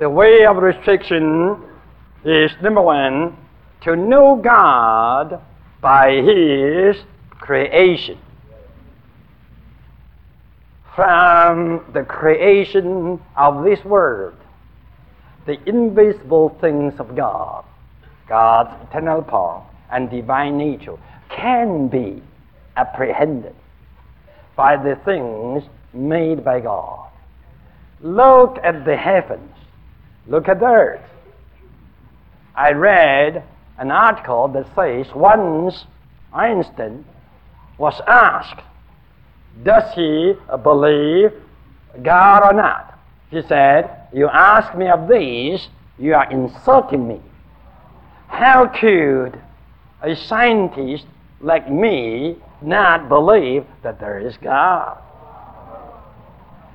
The 0.01 0.11
way 0.11 0.45
of 0.47 0.57
restriction 0.57 1.63
is 2.25 2.51
number 2.63 2.83
one, 2.83 3.37
to 3.83 3.97
know 3.97 4.37
God 4.37 5.41
by 5.81 6.11
His 6.13 6.97
creation. 7.31 8.19
From 10.95 11.85
the 11.93 12.03
creation 12.03 13.21
of 13.37 13.65
this 13.65 13.85
world 13.85 14.35
the 15.47 15.59
invisible 15.69 16.57
things 16.61 16.95
of 16.99 17.15
God, 17.15 17.65
God's 18.29 18.71
eternal 18.89 19.23
power 19.23 19.63
and 19.93 20.11
divine 20.11 20.57
nature 20.57 20.97
can 21.29 21.89
be 21.89 22.23
apprehended 22.77 23.55
by 24.57 24.77
the 24.77 24.99
things 25.05 25.65
made 25.93 26.45
by 26.45 26.61
God. 26.61 27.11
Look 28.01 28.59
at 28.63 28.85
the 28.85 28.97
heavens. 28.97 29.51
Look 30.26 30.49
at 30.49 30.61
the 30.61 30.66
earth. 30.66 31.02
I 32.54 32.73
read 32.73 33.43
an 33.78 33.90
article 33.90 34.49
that 34.49 34.66
says 34.75 35.14
once 35.14 35.85
Einstein 36.33 37.04
was 37.78 38.00
asked, 38.07 38.61
Does 39.62 39.93
he 39.95 40.35
believe 40.62 41.33
God 42.02 42.43
or 42.45 42.52
not? 42.52 42.99
He 43.31 43.43
said, 43.43 44.09
You 44.12 44.28
ask 44.28 44.76
me 44.76 44.88
of 44.88 45.09
this, 45.09 45.69
you 45.99 46.14
are 46.14 46.31
insulting 46.31 47.07
me. 47.07 47.21
How 48.28 48.66
could 48.66 49.40
a 50.02 50.14
scientist 50.14 51.07
like 51.40 51.71
me 51.71 52.37
not 52.62 53.09
believe 53.09 53.64
that 53.83 54.00
there 54.00 54.19
is 54.19 54.37
God? 54.38 54.99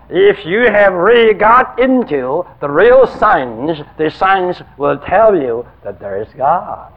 If 0.10 0.44
you 0.44 0.62
have 0.62 0.94
really 0.94 1.36
got 1.36 1.80
into 1.80 2.44
the 2.62 2.70
real 2.70 3.06
science, 3.06 3.80
the 3.98 4.10
science 4.10 4.60
will 4.78 4.98
tell 4.98 5.36
you 5.36 5.68
that 5.84 6.00
there 6.00 6.20
is 6.20 6.28
God. 6.36 6.92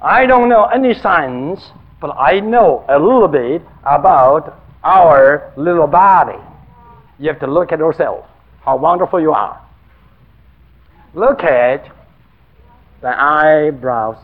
I 0.00 0.24
don't 0.24 0.48
know 0.48 0.64
any 0.64 0.94
science, 0.94 1.72
but 2.00 2.16
I 2.18 2.40
know 2.40 2.86
a 2.88 2.98
little 2.98 3.28
bit 3.28 3.60
about 3.84 4.58
our 4.82 5.52
little 5.56 5.86
body. 5.86 6.38
You 7.18 7.28
have 7.28 7.40
to 7.40 7.46
look 7.46 7.70
at 7.70 7.80
yourself, 7.80 8.24
how 8.62 8.78
wonderful 8.78 9.20
you 9.20 9.32
are. 9.32 9.60
Look 11.12 11.44
at 11.44 11.84
the 13.02 13.08
eyebrows. 13.08 14.16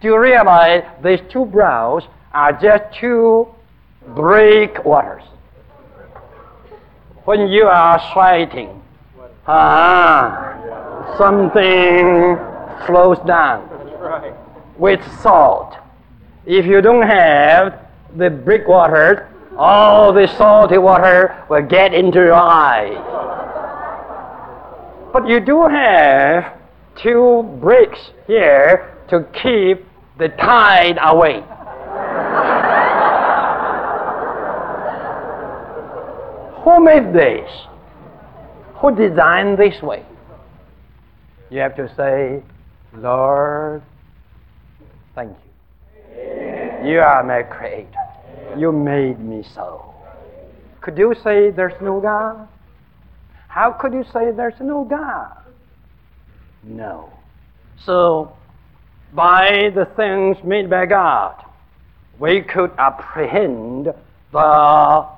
Do 0.00 0.08
you 0.08 0.18
realize 0.18 0.84
these 1.02 1.20
two 1.28 1.44
brows 1.44 2.04
are 2.32 2.52
just 2.52 2.84
two 3.00 3.48
breakwaters? 4.14 5.24
When 7.26 7.48
you 7.48 7.64
are 7.64 8.00
sweating, 8.12 8.80
ah, 9.48 11.16
something 11.18 12.38
flows 12.86 13.18
down 13.26 13.68
with 14.78 15.00
salt. 15.20 15.74
If 16.44 16.66
you 16.66 16.80
don't 16.80 17.02
have 17.02 17.80
the 18.16 18.30
breakwater, 18.30 19.28
all 19.58 20.12
the 20.12 20.28
salty 20.38 20.78
water 20.78 21.44
will 21.50 21.66
get 21.66 21.92
into 21.92 22.20
your 22.20 22.34
eye. 22.34 22.94
But 25.12 25.26
you 25.26 25.40
do 25.40 25.66
have 25.66 26.54
two 26.94 27.42
bricks 27.60 28.12
here 28.28 28.94
to 29.08 29.24
keep 29.32 29.84
the 30.16 30.28
tide 30.28 31.00
away. 31.02 31.42
Who 36.66 36.82
made 36.84 37.14
this? 37.14 37.48
Who 38.80 38.92
designed 38.92 39.56
this 39.56 39.80
way? 39.82 40.04
You 41.48 41.60
have 41.60 41.76
to 41.76 41.88
say, 41.96 42.42
Lord, 42.92 43.84
thank 45.14 45.30
you. 45.30 46.90
You 46.90 46.98
are 46.98 47.22
my 47.22 47.44
creator. 47.44 47.86
You 48.58 48.72
made 48.72 49.20
me 49.20 49.44
so. 49.54 49.94
Could 50.80 50.98
you 50.98 51.14
say 51.22 51.50
there's 51.50 51.80
no 51.80 52.00
God? 52.00 52.48
How 53.46 53.70
could 53.70 53.92
you 53.92 54.02
say 54.12 54.32
there's 54.36 54.58
no 54.60 54.82
God? 54.82 55.36
No. 56.64 57.12
So, 57.84 58.32
by 59.14 59.70
the 59.72 59.84
things 59.94 60.36
made 60.44 60.68
by 60.68 60.86
God, 60.86 61.44
we 62.18 62.42
could 62.42 62.72
apprehend 62.76 63.86
the 64.32 65.15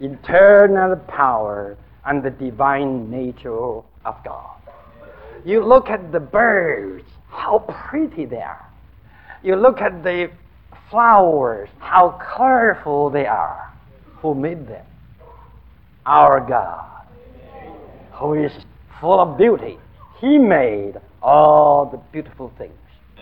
eternal 0.00 0.96
power 1.08 1.76
and 2.04 2.22
the 2.22 2.30
divine 2.30 3.10
nature 3.10 3.80
of 4.04 4.16
God. 4.24 4.60
You 5.44 5.64
look 5.64 5.88
at 5.88 6.12
the 6.12 6.20
birds, 6.20 7.04
how 7.28 7.64
pretty 7.90 8.26
they 8.26 8.40
are. 8.40 8.70
You 9.42 9.56
look 9.56 9.80
at 9.80 10.02
the 10.02 10.30
flowers, 10.90 11.68
how 11.78 12.18
colorful 12.36 13.10
they 13.10 13.26
are. 13.26 13.72
Who 14.18 14.34
made 14.34 14.66
them? 14.66 14.86
Our 16.06 16.40
God, 16.46 17.06
who 18.12 18.34
is 18.34 18.52
full 19.00 19.20
of 19.20 19.36
beauty. 19.36 19.78
He 20.20 20.38
made 20.38 20.94
all 21.22 21.86
the 21.86 21.98
beautiful 22.12 22.52
things. 22.56 22.72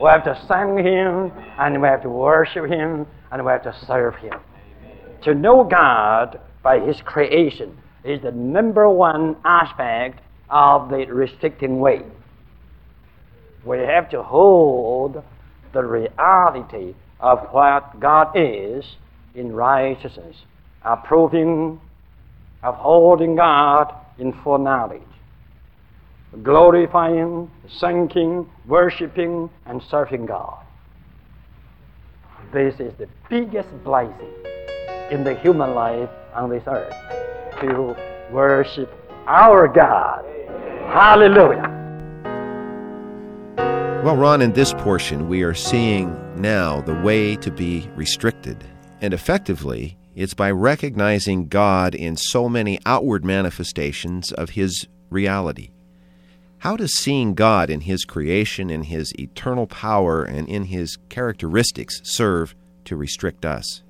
We 0.01 0.09
have 0.09 0.25
to 0.25 0.41
thank 0.49 0.79
Him, 0.79 1.33
and 1.59 1.81
we 1.81 1.89
have 1.89 2.03
to 2.03 2.09
worship 2.09 2.71
Him, 2.71 3.07
and 3.31 3.45
we 3.45 3.51
have 3.51 3.63
to 3.65 3.77
serve 3.87 4.15
Him. 4.17 4.35
To 5.25 5.35
know 5.35 5.65
God 5.65 6.41
by 6.62 6.81
His 6.81 7.01
creation 7.05 7.77
is 8.05 8.22
the 8.22 8.33
number 8.33 8.88
one 8.88 9.37
aspect 9.44 10.20
of 10.51 10.90
the 10.90 11.07
restricting 11.07 11.81
way. 11.81 12.03
We 13.64 13.79
have 13.79 14.11
to 14.11 14.22
hold 14.22 15.22
the 15.72 15.83
reality 15.83 16.94
of 17.20 17.46
what 17.53 17.98
God 18.01 18.33
is 18.35 18.85
in 19.35 19.55
righteousness, 19.55 20.37
approving, 20.85 21.81
upholding 22.62 23.37
God 23.37 23.94
in 24.18 24.33
full 24.42 24.59
knowledge, 24.59 25.03
glorifying, 26.42 27.51
thanking, 27.81 28.48
worshiping, 28.66 29.48
and 29.66 29.81
serving 29.90 30.27
God. 30.27 30.59
This 32.53 32.75
is 32.81 32.92
the 32.98 33.09
biggest 33.31 33.68
blessing 33.85 34.52
in 35.12 35.22
the 35.25 35.35
human 35.35 35.75
life 35.75 36.09
on 36.35 36.48
this 36.48 36.62
earth 36.66 36.94
to 37.61 37.94
worship 38.33 38.90
our 39.27 39.68
God. 39.68 40.25
Hallelujah. 40.88 41.68
Well, 44.03 44.16
Ron, 44.16 44.40
in 44.40 44.53
this 44.55 44.72
portion, 44.72 45.29
we 45.29 45.42
are 45.42 45.55
seeing 45.55 46.16
now 46.40 46.81
the 46.81 46.94
way 47.03 47.37
to 47.37 47.51
be 47.51 47.90
restricted. 47.94 48.64
And 49.03 49.12
effectively, 49.12 49.98
it's 50.14 50.33
by 50.33 50.51
recognizing 50.51 51.48
God 51.48 51.94
in 51.94 52.16
so 52.16 52.48
many 52.48 52.79
outward 52.87 53.22
manifestations 53.22 54.33
of 54.33 54.51
His 54.51 54.88
reality. 55.11 55.72
How 56.59 56.77
does 56.77 56.96
seeing 56.96 57.35
God 57.35 57.68
in 57.68 57.83
His 57.83 58.07
creation, 58.07 58.70
in 58.70 58.85
His 58.85 59.12
eternal 59.18 59.66
power, 59.66 60.25
and 60.25 60.48
in 60.48 60.64
His 60.64 60.96
characteristics 61.11 62.01
serve 62.03 62.55
to 62.87 62.96
restrict 62.96 63.44
us? 63.44 63.83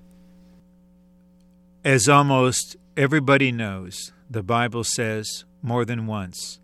As 1.85 2.09
almost 2.09 2.77
everybody 2.97 3.51
knows, 3.51 4.13
the 4.31 4.45
Bible 4.45 4.85
says 4.85 5.45
more 5.63 5.85
than 5.85 6.07
once 6.07 6.61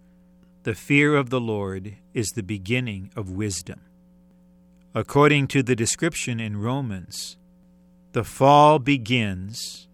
the 0.62 0.76
fear 0.76 1.16
of 1.16 1.30
the 1.30 1.40
Lord 1.40 1.96
is 2.14 2.28
the 2.28 2.42
beginning 2.44 3.10
of 3.16 3.28
wisdom. 3.28 3.80
According 4.94 5.48
to 5.48 5.62
the 5.64 5.74
description 5.74 6.38
in 6.38 6.60
Romans, 6.60 7.36
the 8.12 8.22
fall 8.22 8.78
begins 8.78 9.88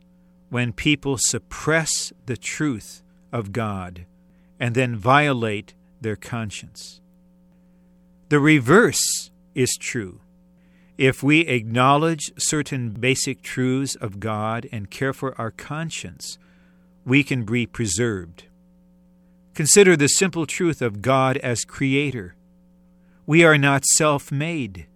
when 0.51 0.75
people 0.75 1.17
suppress 1.19 2.13
the 2.27 2.37
truth 2.37 3.03
of 3.33 3.53
God 3.53 4.05
and 4.61 4.75
then 4.75 4.95
violate 4.95 5.73
their 6.03 6.17
conscience. 6.17 7.01
The 8.29 8.41
reverse 8.41 9.31
is 9.55 9.75
true. 9.81 10.21
If 10.97 11.25
we 11.25 11.41
acknowledge 11.41 12.33
certain 12.39 12.91
basic 12.91 13.43
truths 13.43 13.97
of 13.97 14.21
God 14.21 14.69
and 14.71 14.91
care 14.91 15.13
for 15.13 15.39
our 15.41 15.51
conscience, 15.51 16.39
we 17.05 17.25
can 17.25 17.45
be 17.45 17.67
preserved. 17.67 18.45
Consider 19.55 19.97
the 19.97 20.09
simple 20.09 20.47
truth 20.47 20.81
of 20.81 21.03
God 21.03 21.37
as 21.39 21.65
Creator. 21.65 22.37
We 23.27 23.45
are 23.45 23.59
not 23.59 23.85
self 23.85 24.31
made. 24.31 24.87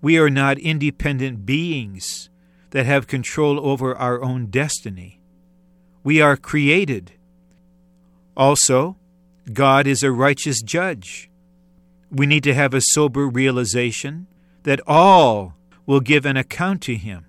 We 0.00 0.16
are 0.16 0.30
not 0.30 0.58
independent 0.58 1.44
beings 1.44 2.30
that 2.70 2.86
have 2.86 3.06
control 3.06 3.64
over 3.66 3.96
our 3.96 4.22
own 4.22 4.46
destiny. 4.46 5.20
We 6.04 6.20
are 6.20 6.36
created. 6.36 7.12
Also, 8.36 8.96
God 9.52 9.86
is 9.86 10.02
a 10.02 10.12
righteous 10.12 10.62
judge. 10.62 11.30
We 12.10 12.26
need 12.26 12.44
to 12.44 12.54
have 12.54 12.74
a 12.74 12.80
sober 12.80 13.28
realization 13.28 14.26
that 14.62 14.80
all 14.86 15.54
will 15.86 16.00
give 16.00 16.24
an 16.26 16.36
account 16.36 16.82
to 16.82 16.96
Him. 16.96 17.26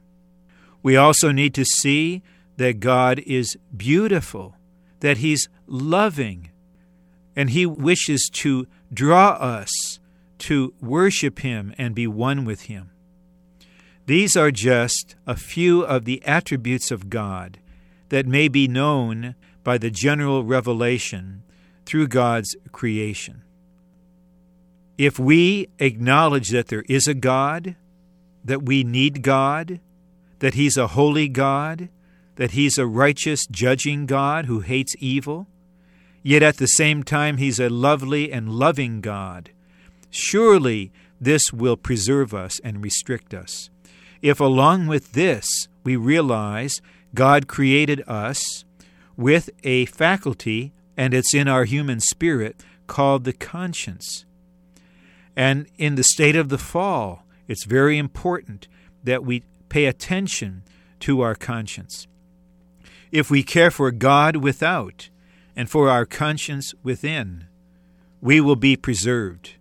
We 0.84 0.96
also 0.96 1.32
need 1.32 1.54
to 1.56 1.66
see 1.66 2.24
that 2.58 2.80
God 2.80 3.20
is 3.20 3.58
beautiful, 3.76 4.56
that 5.00 5.18
He's 5.18 5.50
loving, 5.68 6.50
and 7.36 7.50
He 7.50 7.66
wishes 7.66 8.30
to 8.34 8.68
draw 8.94 9.32
us 9.32 10.00
to 10.40 10.74
worship 10.82 11.40
Him 11.40 11.74
and 11.78 11.96
be 11.96 12.08
one 12.08 12.46
with 12.46 12.64
Him. 12.64 12.92
These 14.06 14.36
are 14.36 14.52
just 14.52 15.16
a 15.26 15.36
few 15.36 15.84
of 15.84 16.06
the 16.06 16.24
attributes 16.26 16.92
of 16.92 17.10
God 17.10 17.60
that 18.10 18.26
may 18.26 18.48
be 18.48 18.68
known 18.68 19.36
by 19.64 19.78
the 19.78 19.92
general 19.92 20.44
revelation 20.44 21.44
through 21.86 22.08
God's 22.08 22.56
creation. 22.72 23.44
If 25.02 25.18
we 25.18 25.68
acknowledge 25.80 26.50
that 26.50 26.68
there 26.68 26.86
is 26.88 27.08
a 27.08 27.16
God, 27.16 27.76
that 28.46 28.62
we 28.62 28.84
need 28.84 29.24
God, 29.24 29.80
that 30.38 30.54
He's 30.54 30.78
a 30.78 30.90
holy 30.90 31.28
God, 31.28 31.90
that 32.36 32.52
He's 32.52 32.78
a 32.78 32.86
righteous, 32.86 33.48
judging 33.50 34.06
God 34.06 34.46
who 34.46 34.60
hates 34.60 34.94
evil, 35.00 35.48
yet 36.22 36.44
at 36.44 36.58
the 36.58 36.68
same 36.68 37.02
time 37.02 37.38
He's 37.38 37.60
a 37.60 37.68
lovely 37.68 38.32
and 38.32 38.54
loving 38.54 39.02
God, 39.02 39.50
surely 40.12 40.92
this 41.20 41.52
will 41.52 41.78
preserve 41.78 42.32
us 42.32 42.60
and 42.60 42.84
restrict 42.84 43.34
us. 43.34 43.72
If 44.22 44.40
along 44.40 44.86
with 44.86 45.14
this 45.14 45.48
we 45.84 45.96
realize 45.96 46.80
God 47.16 47.48
created 47.48 48.04
us 48.08 48.66
with 49.18 49.50
a 49.64 49.86
faculty, 49.86 50.74
and 50.96 51.16
it's 51.16 51.34
in 51.34 51.48
our 51.48 51.64
human 51.64 52.02
spirit, 52.02 52.64
called 52.86 53.24
the 53.24 53.34
conscience. 53.34 54.26
And 55.36 55.68
in 55.78 55.96
the 55.96 56.04
state 56.04 56.36
of 56.36 56.50
the 56.50 56.58
fall, 56.58 57.26
it's 57.48 57.66
very 57.66 57.98
important 57.98 58.68
that 59.04 59.24
we 59.24 59.44
pay 59.70 59.86
attention 59.86 60.64
to 61.02 61.22
our 61.22 61.36
conscience. 61.36 62.08
If 63.12 63.30
we 63.30 63.44
care 63.44 63.72
for 63.72 63.92
God 63.92 64.38
without 64.38 65.10
and 65.56 65.70
for 65.70 65.90
our 65.90 66.06
conscience 66.06 66.74
within, 66.84 67.46
we 68.22 68.40
will 68.40 68.56
be 68.56 68.76
preserved. 68.76 69.56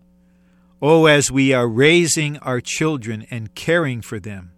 Oh, 0.82 1.06
as 1.06 1.30
we 1.30 1.52
are 1.52 1.68
raising 1.68 2.38
our 2.38 2.60
children 2.60 3.26
and 3.30 3.54
caring 3.54 4.02
for 4.02 4.18
them, 4.18 4.52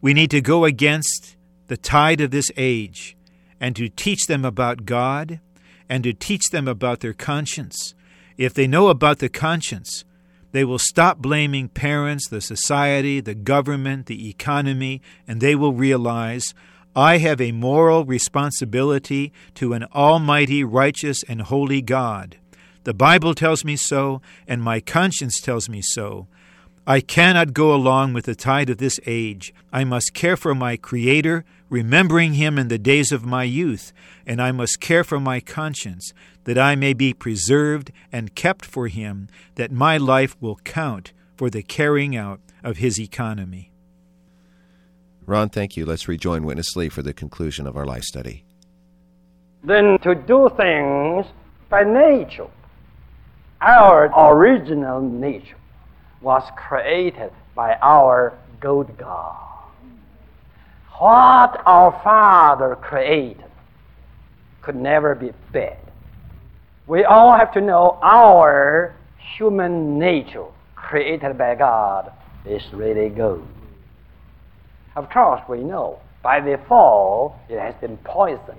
we 0.00 0.14
need 0.14 0.30
to 0.30 0.40
go 0.40 0.64
against 0.64 1.36
the 1.68 1.76
tide 1.76 2.20
of 2.20 2.30
this 2.30 2.50
age 2.56 3.16
and 3.60 3.76
to 3.76 3.88
teach 3.88 4.26
them 4.26 4.44
about 4.44 4.84
God 4.84 5.40
and 5.88 6.02
to 6.04 6.12
teach 6.12 6.50
them 6.50 6.66
about 6.66 7.00
their 7.00 7.12
conscience. 7.12 7.94
If 8.36 8.54
they 8.54 8.66
know 8.66 8.88
about 8.88 9.18
the 9.18 9.28
conscience, 9.28 10.04
they 10.52 10.64
will 10.64 10.78
stop 10.78 11.18
blaming 11.18 11.68
parents, 11.68 12.28
the 12.28 12.40
society, 12.40 13.20
the 13.20 13.34
government, 13.34 14.06
the 14.06 14.28
economy, 14.28 15.02
and 15.26 15.40
they 15.40 15.54
will 15.54 15.72
realize 15.72 16.54
I 16.94 17.18
have 17.18 17.40
a 17.40 17.52
moral 17.52 18.04
responsibility 18.04 19.32
to 19.54 19.72
an 19.72 19.84
almighty, 19.94 20.62
righteous, 20.62 21.22
and 21.24 21.40
holy 21.40 21.80
God. 21.80 22.36
The 22.84 22.92
Bible 22.92 23.34
tells 23.34 23.64
me 23.64 23.76
so, 23.76 24.20
and 24.46 24.62
my 24.62 24.80
conscience 24.80 25.40
tells 25.40 25.68
me 25.68 25.80
so. 25.82 26.26
I 26.86 27.00
cannot 27.00 27.54
go 27.54 27.72
along 27.72 28.12
with 28.12 28.24
the 28.24 28.34
tide 28.34 28.68
of 28.68 28.78
this 28.78 28.98
age. 29.06 29.54
I 29.72 29.84
must 29.84 30.14
care 30.14 30.36
for 30.36 30.54
my 30.54 30.76
Creator, 30.76 31.44
remembering 31.70 32.34
Him 32.34 32.58
in 32.58 32.68
the 32.68 32.78
days 32.78 33.12
of 33.12 33.24
my 33.24 33.44
youth, 33.44 33.92
and 34.26 34.42
I 34.42 34.50
must 34.50 34.80
care 34.80 35.04
for 35.04 35.20
my 35.20 35.38
conscience, 35.38 36.12
that 36.44 36.58
I 36.58 36.74
may 36.74 36.92
be 36.92 37.14
preserved 37.14 37.92
and 38.10 38.34
kept 38.34 38.64
for 38.64 38.88
Him, 38.88 39.28
that 39.54 39.70
my 39.70 39.96
life 39.96 40.36
will 40.40 40.56
count 40.64 41.12
for 41.36 41.50
the 41.50 41.62
carrying 41.62 42.16
out 42.16 42.40
of 42.62 42.78
His 42.78 42.98
economy. 43.00 43.70
Ron, 45.24 45.48
thank 45.48 45.76
you. 45.76 45.86
Let's 45.86 46.08
rejoin 46.08 46.44
Witness 46.44 46.74
Lee 46.74 46.88
for 46.88 47.02
the 47.02 47.14
conclusion 47.14 47.66
of 47.66 47.76
our 47.76 47.86
life 47.86 48.02
study. 48.02 48.44
Then 49.64 49.98
to 50.02 50.14
do 50.14 50.50
things 50.56 51.26
by 51.68 51.84
nature, 51.84 52.48
our 53.60 54.10
original 54.34 55.00
nature 55.00 55.56
was 56.20 56.42
created 56.56 57.30
by 57.54 57.76
our 57.80 58.36
good 58.60 58.96
God. 58.98 59.36
What 60.98 61.62
our 61.66 61.92
Father 62.04 62.76
created 62.76 63.44
could 64.62 64.76
never 64.76 65.14
be 65.14 65.32
bad. 65.52 65.81
We 66.86 67.04
all 67.04 67.36
have 67.36 67.52
to 67.54 67.60
know 67.60 67.98
our 68.02 68.96
human 69.36 69.98
nature 69.98 70.46
created 70.74 71.38
by 71.38 71.54
God 71.54 72.12
is 72.44 72.62
really 72.72 73.08
good. 73.08 73.42
Of 74.96 75.08
course, 75.10 75.40
we 75.48 75.62
know 75.62 76.00
by 76.22 76.40
the 76.40 76.58
fall 76.68 77.38
it 77.48 77.58
has 77.58 77.74
been 77.80 77.98
poisoned. 77.98 78.58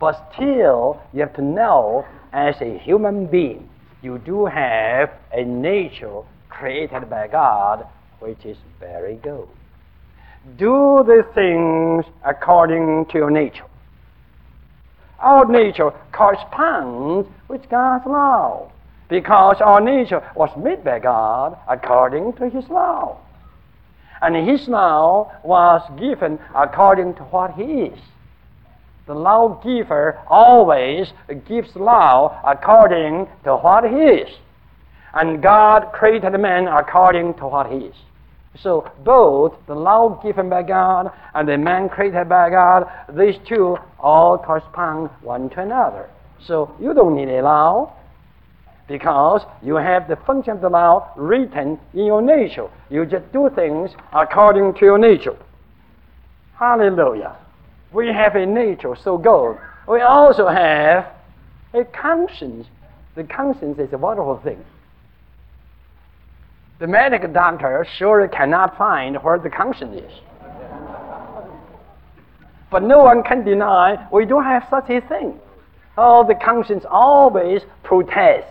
But 0.00 0.32
still, 0.34 1.00
you 1.12 1.20
have 1.20 1.34
to 1.34 1.42
know 1.42 2.06
as 2.32 2.56
a 2.60 2.78
human 2.78 3.26
being, 3.26 3.68
you 4.02 4.18
do 4.18 4.46
have 4.46 5.10
a 5.32 5.44
nature 5.44 6.22
created 6.48 7.08
by 7.10 7.28
God 7.28 7.86
which 8.20 8.44
is 8.44 8.56
very 8.80 9.16
good. 9.16 9.46
Do 10.56 11.04
the 11.06 11.22
things 11.34 12.04
according 12.24 13.06
to 13.10 13.18
your 13.18 13.30
nature. 13.30 13.66
Our 15.24 15.46
nature 15.46 15.90
corresponds 16.12 17.26
with 17.48 17.66
God's 17.70 18.04
law 18.06 18.70
because 19.08 19.56
our 19.62 19.80
nature 19.80 20.22
was 20.36 20.50
made 20.56 20.84
by 20.84 20.98
God 20.98 21.58
according 21.66 22.34
to 22.34 22.50
His 22.50 22.68
law. 22.68 23.18
And 24.20 24.36
His 24.36 24.68
law 24.68 25.32
was 25.42 25.80
given 25.98 26.38
according 26.54 27.14
to 27.14 27.22
what 27.24 27.54
He 27.54 27.86
is. 27.88 27.98
The 29.06 29.14
lawgiver 29.14 30.20
always 30.28 31.12
gives 31.46 31.74
law 31.74 32.38
according 32.44 33.26
to 33.44 33.56
what 33.56 33.84
He 33.84 33.96
is. 33.96 34.28
And 35.14 35.40
God 35.40 35.92
created 35.92 36.38
man 36.38 36.66
according 36.66 37.34
to 37.34 37.46
what 37.46 37.70
he 37.70 37.86
is. 37.86 37.94
So 38.60 38.90
both 39.04 39.54
the 39.66 39.74
law 39.74 40.20
given 40.22 40.48
by 40.48 40.62
God 40.62 41.10
and 41.34 41.48
the 41.48 41.58
man 41.58 41.88
created 41.88 42.28
by 42.28 42.50
God, 42.50 42.86
these 43.16 43.36
two 43.46 43.76
all 43.98 44.38
correspond 44.38 45.10
one 45.22 45.50
to 45.50 45.60
another. 45.60 46.08
So 46.46 46.74
you 46.80 46.94
don't 46.94 47.16
need 47.16 47.28
a 47.28 47.42
law 47.42 47.92
because 48.86 49.42
you 49.62 49.76
have 49.76 50.08
the 50.08 50.16
function 50.16 50.52
of 50.52 50.60
the 50.60 50.68
law 50.68 51.10
written 51.16 51.78
in 51.94 52.06
your 52.06 52.22
nature. 52.22 52.68
You 52.90 53.06
just 53.06 53.32
do 53.32 53.50
things 53.54 53.90
according 54.12 54.74
to 54.74 54.84
your 54.84 54.98
nature. 54.98 55.36
Hallelujah. 56.58 57.36
We 57.92 58.08
have 58.08 58.36
a 58.36 58.46
nature 58.46 58.94
so 59.02 59.18
good. 59.18 59.58
We 59.88 60.00
also 60.00 60.46
have 60.46 61.06
a 61.72 61.84
conscience. 61.84 62.66
The 63.16 63.24
conscience 63.24 63.78
is 63.78 63.92
a 63.92 63.98
wonderful 63.98 64.40
thing. 64.44 64.64
The 66.80 66.86
medical 66.88 67.32
doctor 67.32 67.86
surely 67.98 68.28
cannot 68.28 68.76
find 68.76 69.16
where 69.22 69.38
the 69.38 69.50
conscience 69.50 70.00
is. 70.00 70.12
But 72.70 72.82
no 72.82 73.04
one 73.04 73.22
can 73.22 73.44
deny 73.44 74.08
we 74.12 74.26
do 74.26 74.40
have 74.40 74.66
such 74.68 74.90
a 74.90 75.00
thing. 75.00 75.38
Oh, 75.96 76.26
the 76.26 76.34
conscience 76.34 76.84
always 76.90 77.62
protests. 77.84 78.50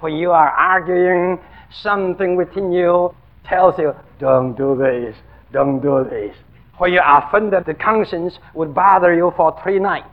When 0.00 0.14
you 0.14 0.32
are 0.32 0.50
arguing, 0.50 1.38
something 1.82 2.36
within 2.36 2.72
you 2.72 3.14
tells 3.44 3.78
you, 3.78 3.94
don't 4.18 4.54
do 4.54 4.76
this, 4.76 5.16
don't 5.52 5.80
do 5.80 6.06
this. 6.08 6.36
When 6.76 6.92
you 6.92 7.00
are 7.00 7.26
offended, 7.26 7.64
the 7.64 7.74
conscience 7.74 8.38
would 8.54 8.74
bother 8.74 9.14
you 9.14 9.32
for 9.36 9.58
three 9.62 9.78
nights. 9.78 10.08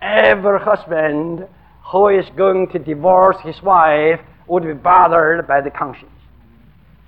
Every 0.00 0.58
husband 0.60 1.46
who 1.84 2.08
is 2.08 2.24
going 2.36 2.68
to 2.68 2.78
divorce 2.78 3.36
his 3.44 3.62
wife 3.62 4.20
would 4.46 4.64
be 4.64 4.72
bothered 4.72 5.46
by 5.46 5.60
the 5.60 5.70
conscience. 5.70 6.10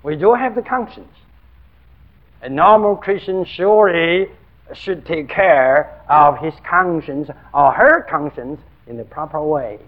We 0.03 0.15
do 0.15 0.33
have 0.33 0.55
the 0.55 0.61
conscience. 0.61 1.13
A 2.41 2.49
normal 2.49 2.95
Christian 2.95 3.45
surely 3.45 4.27
should 4.73 5.05
take 5.05 5.29
care 5.29 6.01
of 6.09 6.37
his 6.39 6.53
conscience 6.67 7.29
or 7.53 7.71
her 7.71 8.03
conscience 8.03 8.59
in 8.87 8.97
the 8.97 9.03
proper 9.03 9.41
way. 9.41 9.79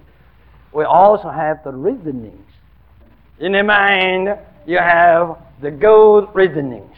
We 0.71 0.83
also 0.83 1.29
have 1.29 1.63
the 1.63 1.71
reasonings. 1.71 2.47
In 3.39 3.51
the 3.51 3.63
mind, 3.63 4.37
you 4.65 4.77
have 4.77 5.37
the 5.61 5.71
good 5.71 6.27
reasonings. 6.33 6.95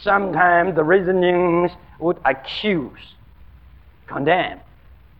Sometimes 0.00 0.74
the 0.74 0.84
reasonings 0.84 1.70
would 1.98 2.18
accuse, 2.24 3.14
condemn. 4.06 4.60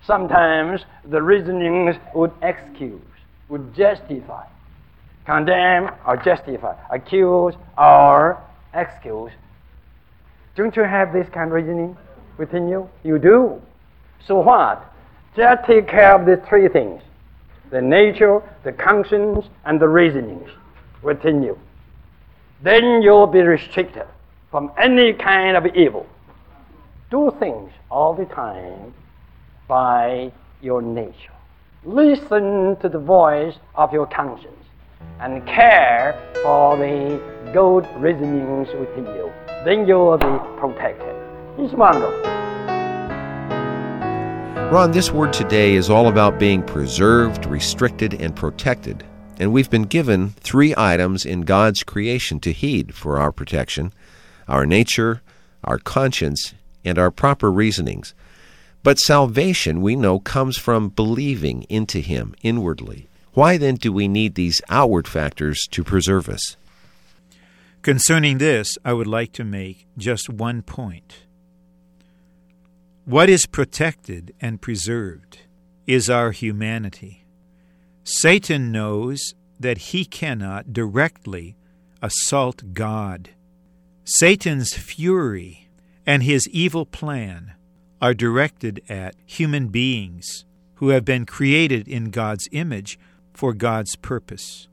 Sometimes 0.06 0.82
the 1.04 1.22
reasonings 1.22 1.96
would 2.14 2.32
excuse, 2.42 3.00
would 3.48 3.74
justify 3.74 4.44
condemn 5.24 5.90
or 6.06 6.16
justify, 6.16 6.74
accuse 6.90 7.54
or 7.78 8.42
excuse. 8.74 9.32
Don't 10.54 10.76
you 10.76 10.82
have 10.82 11.12
this 11.12 11.28
kind 11.30 11.48
of 11.48 11.52
reasoning 11.52 11.96
within 12.38 12.68
you? 12.68 12.88
You 13.02 13.18
do. 13.18 13.60
So 14.26 14.40
what? 14.40 14.92
Just 15.36 15.66
take 15.66 15.88
care 15.88 16.14
of 16.14 16.26
the 16.26 16.36
three 16.48 16.68
things 16.68 17.02
the 17.70 17.80
nature, 17.82 18.40
the 18.62 18.70
conscience, 18.70 19.46
and 19.64 19.80
the 19.80 19.88
reasonings 19.88 20.48
within 21.02 21.42
you. 21.42 21.58
Then 22.62 23.02
you'll 23.02 23.26
be 23.26 23.40
restricted 23.40 24.06
from 24.50 24.70
any 24.78 25.12
kind 25.12 25.56
of 25.56 25.66
evil. 25.74 26.06
Do 27.10 27.34
things 27.40 27.72
all 27.90 28.14
the 28.14 28.26
time 28.26 28.94
by 29.66 30.30
your 30.60 30.82
nature. 30.82 31.33
Listen 31.86 32.76
to 32.80 32.88
the 32.88 32.98
voice 32.98 33.54
of 33.74 33.92
your 33.92 34.06
conscience 34.06 34.56
and 35.20 35.46
care 35.46 36.18
for 36.42 36.78
the 36.78 37.20
good 37.52 37.86
reasonings 38.00 38.68
within 38.80 39.04
you. 39.14 39.30
Then 39.66 39.86
you 39.86 39.96
will 39.96 40.16
be 40.16 40.38
protected. 40.58 41.14
It's 41.58 41.74
wonderful. 41.74 42.22
Ron, 44.72 44.92
this 44.92 45.10
word 45.10 45.34
today 45.34 45.74
is 45.74 45.90
all 45.90 46.08
about 46.08 46.38
being 46.38 46.62
preserved, 46.62 47.44
restricted, 47.44 48.14
and 48.14 48.34
protected. 48.34 49.04
And 49.38 49.52
we've 49.52 49.68
been 49.68 49.82
given 49.82 50.30
three 50.40 50.72
items 50.78 51.26
in 51.26 51.42
God's 51.42 51.82
creation 51.82 52.40
to 52.40 52.52
heed 52.52 52.94
for 52.94 53.18
our 53.18 53.30
protection 53.30 53.92
our 54.48 54.64
nature, 54.64 55.20
our 55.62 55.78
conscience, 55.78 56.54
and 56.82 56.98
our 56.98 57.10
proper 57.10 57.52
reasonings. 57.52 58.14
But 58.84 58.98
salvation, 58.98 59.80
we 59.80 59.96
know, 59.96 60.18
comes 60.18 60.58
from 60.58 60.90
believing 60.90 61.62
into 61.70 62.00
Him 62.00 62.34
inwardly. 62.42 63.08
Why 63.32 63.56
then 63.56 63.76
do 63.76 63.90
we 63.90 64.08
need 64.08 64.34
these 64.34 64.60
outward 64.68 65.08
factors 65.08 65.66
to 65.70 65.82
preserve 65.82 66.28
us? 66.28 66.58
Concerning 67.80 68.36
this, 68.36 68.76
I 68.84 68.92
would 68.92 69.06
like 69.06 69.32
to 69.32 69.42
make 69.42 69.86
just 69.96 70.28
one 70.28 70.60
point. 70.60 71.24
What 73.06 73.30
is 73.30 73.46
protected 73.46 74.34
and 74.38 74.60
preserved 74.60 75.38
is 75.86 76.10
our 76.10 76.32
humanity. 76.32 77.24
Satan 78.04 78.70
knows 78.70 79.32
that 79.58 79.78
he 79.78 80.04
cannot 80.04 80.74
directly 80.74 81.56
assault 82.02 82.74
God. 82.74 83.30
Satan's 84.04 84.74
fury 84.74 85.68
and 86.04 86.22
his 86.22 86.46
evil 86.50 86.84
plan 86.84 87.54
are 88.04 88.12
directed 88.12 88.82
at 88.86 89.16
human 89.24 89.68
beings 89.68 90.44
who 90.74 90.90
have 90.90 91.06
been 91.06 91.24
created 91.24 91.88
in 91.88 92.10
God's 92.10 92.46
image 92.52 92.98
for 93.32 93.54
God's 93.54 93.96
purpose. 93.96 94.68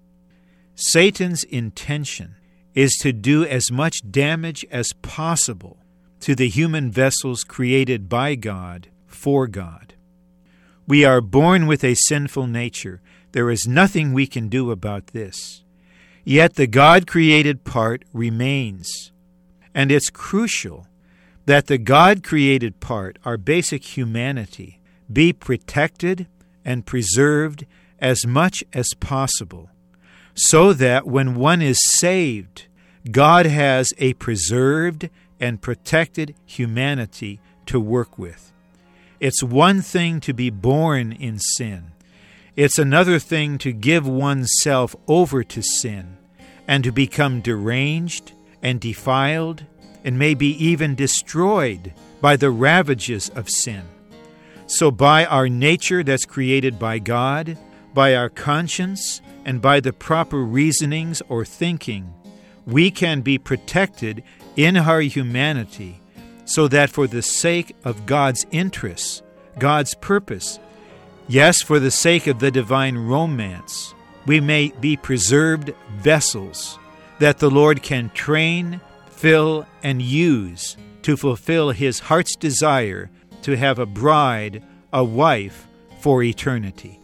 Satan's 0.76 1.46
intention 1.46 2.36
is 2.76 2.92
to 3.00 3.14
do 3.14 3.46
as 3.46 3.72
much 3.72 4.12
damage 4.12 4.66
as 4.70 4.92
possible 5.02 5.78
to 6.20 6.36
the 6.36 6.50
human 6.50 6.92
vessels 6.92 7.46
created 7.46 8.10
by 8.10 8.36
God 8.36 8.90
for 9.08 9.48
God. 9.48 9.94
We 10.86 11.06
are 11.06 11.22
born 11.22 11.68
with 11.68 11.86
a 11.86 11.96
sinful 11.96 12.48
nature. 12.48 13.00
There 13.32 13.50
is 13.50 13.66
nothing 13.66 14.12
we 14.12 14.28
can 14.28 14.50
do 14.50 14.72
about 14.72 15.08
this. 15.08 15.64
Yet 16.26 16.56
the 16.56 16.68
God 16.68 17.08
created 17.08 17.64
part 17.64 18.04
remains. 18.12 19.14
And 19.74 19.90
it's 19.90 20.10
crucial 20.10 20.86
that 21.46 21.68
the 21.68 21.78
God 21.78 22.24
created 22.24 22.80
part, 22.80 23.18
our 23.26 23.38
basic 23.38 23.98
humanity, 23.98 24.80
be 25.12 25.34
protected 25.34 26.28
and 26.64 26.86
preserved 26.86 27.66
as 28.00 28.26
much 28.26 28.64
as 28.74 28.88
possible, 29.00 29.70
so 30.34 30.74
that 30.74 31.06
when 31.06 31.36
one 31.36 31.62
is 31.62 31.80
saved, 31.98 32.68
God 33.10 33.46
has 33.46 33.90
a 33.98 34.14
preserved 34.14 35.10
and 35.40 35.62
protected 35.62 36.36
humanity 36.46 37.40
to 37.66 37.80
work 37.80 38.18
with. 38.18 38.52
It's 39.20 39.44
one 39.44 39.82
thing 39.82 40.20
to 40.22 40.34
be 40.34 40.50
born 40.50 41.12
in 41.12 41.40
sin, 41.40 41.92
it's 42.56 42.78
another 42.78 43.18
thing 43.18 43.58
to 43.60 43.72
give 43.72 44.08
oneself 44.08 44.96
over 45.08 45.44
to 45.44 45.62
sin 45.62 46.18
and 46.68 46.84
to 46.84 46.92
become 46.92 47.42
deranged 47.42 48.34
and 48.62 48.80
defiled 48.80 49.66
and 50.04 50.18
may 50.18 50.34
be 50.34 50.52
even 50.64 50.96
destroyed 50.96 51.94
by 52.20 52.36
the 52.36 52.52
ravages 52.52 53.30
of 53.30 53.50
sin. 53.50 53.84
So, 54.68 54.90
by 54.92 55.26
our 55.26 55.50
nature 55.50 56.04
that's 56.04 56.26
created 56.26 56.80
by 56.80 57.00
God, 57.00 57.58
by 57.94 58.16
our 58.16 58.30
conscience, 58.30 59.22
and 59.44 59.62
by 59.62 59.80
the 59.80 59.94
proper 59.94 60.38
reasonings 60.38 61.22
or 61.28 61.44
thinking, 61.44 62.14
we 62.66 62.92
can 62.92 63.22
be 63.22 63.38
protected 63.38 64.24
in 64.56 64.78
our 64.78 65.02
humanity 65.02 66.00
so 66.46 66.68
that 66.68 66.90
for 66.90 67.08
the 67.08 67.22
sake 67.22 67.76
of 67.84 68.06
God's 68.06 68.46
interests, 68.52 69.22
God's 69.58 69.96
purpose, 69.96 70.60
yes, 71.28 71.62
for 71.62 71.80
the 71.80 71.92
sake 71.92 72.28
of 72.28 72.40
the 72.40 72.52
divine 72.52 72.98
romance, 72.98 73.94
we 74.26 74.40
may 74.40 74.72
be 74.80 74.96
preserved 74.98 75.74
vessels 75.98 76.78
that 77.20 77.40
the 77.40 77.50
Lord 77.50 77.84
can 77.84 78.10
train, 78.10 78.82
fill, 79.22 79.68
and 79.84 80.02
use 80.02 80.76
to 81.04 81.16
fulfill 81.16 81.70
His 81.70 82.00
heart's 82.00 82.36
desire 82.36 83.12
to 83.44 83.56
have 83.56 83.78
a 83.78 83.86
bride, 83.86 84.64
a 84.92 85.04
wife, 85.04 85.68
for 86.00 86.24
eternity. 86.24 87.00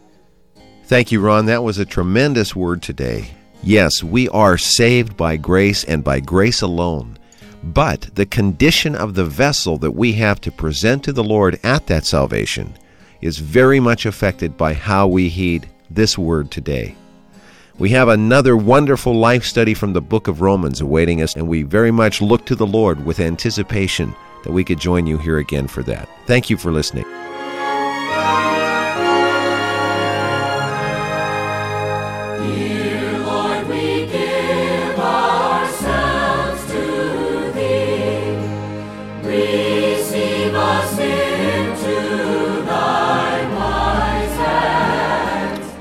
Thank 0.86 1.12
you, 1.12 1.20
Ron. 1.20 1.46
That 1.46 1.62
was 1.62 1.78
a 1.78 1.84
tremendous 1.84 2.56
word 2.56 2.82
today. 2.82 3.30
Yes, 3.62 4.02
we 4.02 4.28
are 4.30 4.58
saved 4.58 5.16
by 5.16 5.36
grace 5.36 5.84
and 5.84 6.02
by 6.02 6.18
grace 6.18 6.60
alone. 6.60 7.16
But 7.62 8.10
the 8.16 8.26
condition 8.26 8.96
of 8.96 9.14
the 9.14 9.24
vessel 9.24 9.78
that 9.78 9.92
we 9.92 10.12
have 10.14 10.40
to 10.40 10.50
present 10.50 11.04
to 11.04 11.12
the 11.12 11.22
Lord 11.24 11.60
at 11.62 11.86
that 11.86 12.04
salvation 12.04 12.74
is 13.20 13.38
very 13.38 13.78
much 13.78 14.06
affected 14.06 14.56
by 14.56 14.74
how 14.74 15.06
we 15.06 15.28
heed 15.28 15.68
this 15.88 16.18
word 16.18 16.50
today. 16.50 16.96
We 17.78 17.90
have 17.90 18.08
another 18.08 18.56
wonderful 18.56 19.14
life 19.14 19.44
study 19.44 19.72
from 19.72 19.92
the 19.92 20.00
book 20.00 20.26
of 20.26 20.40
Romans 20.40 20.80
awaiting 20.80 21.22
us, 21.22 21.36
and 21.36 21.46
we 21.46 21.62
very 21.62 21.92
much 21.92 22.20
look 22.20 22.44
to 22.46 22.56
the 22.56 22.66
Lord 22.66 23.06
with 23.06 23.20
anticipation 23.20 24.16
that 24.42 24.50
we 24.50 24.64
could 24.64 24.80
join 24.80 25.06
you 25.06 25.16
here 25.16 25.38
again 25.38 25.68
for 25.68 25.84
that. 25.84 26.08
Thank 26.26 26.50
you 26.50 26.56
for 26.56 26.72
listening. 26.72 27.04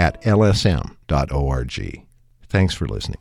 at 0.00 0.20
lsm.org. 0.22 2.06
Thanks 2.48 2.74
for 2.74 2.88
listening. 2.88 3.20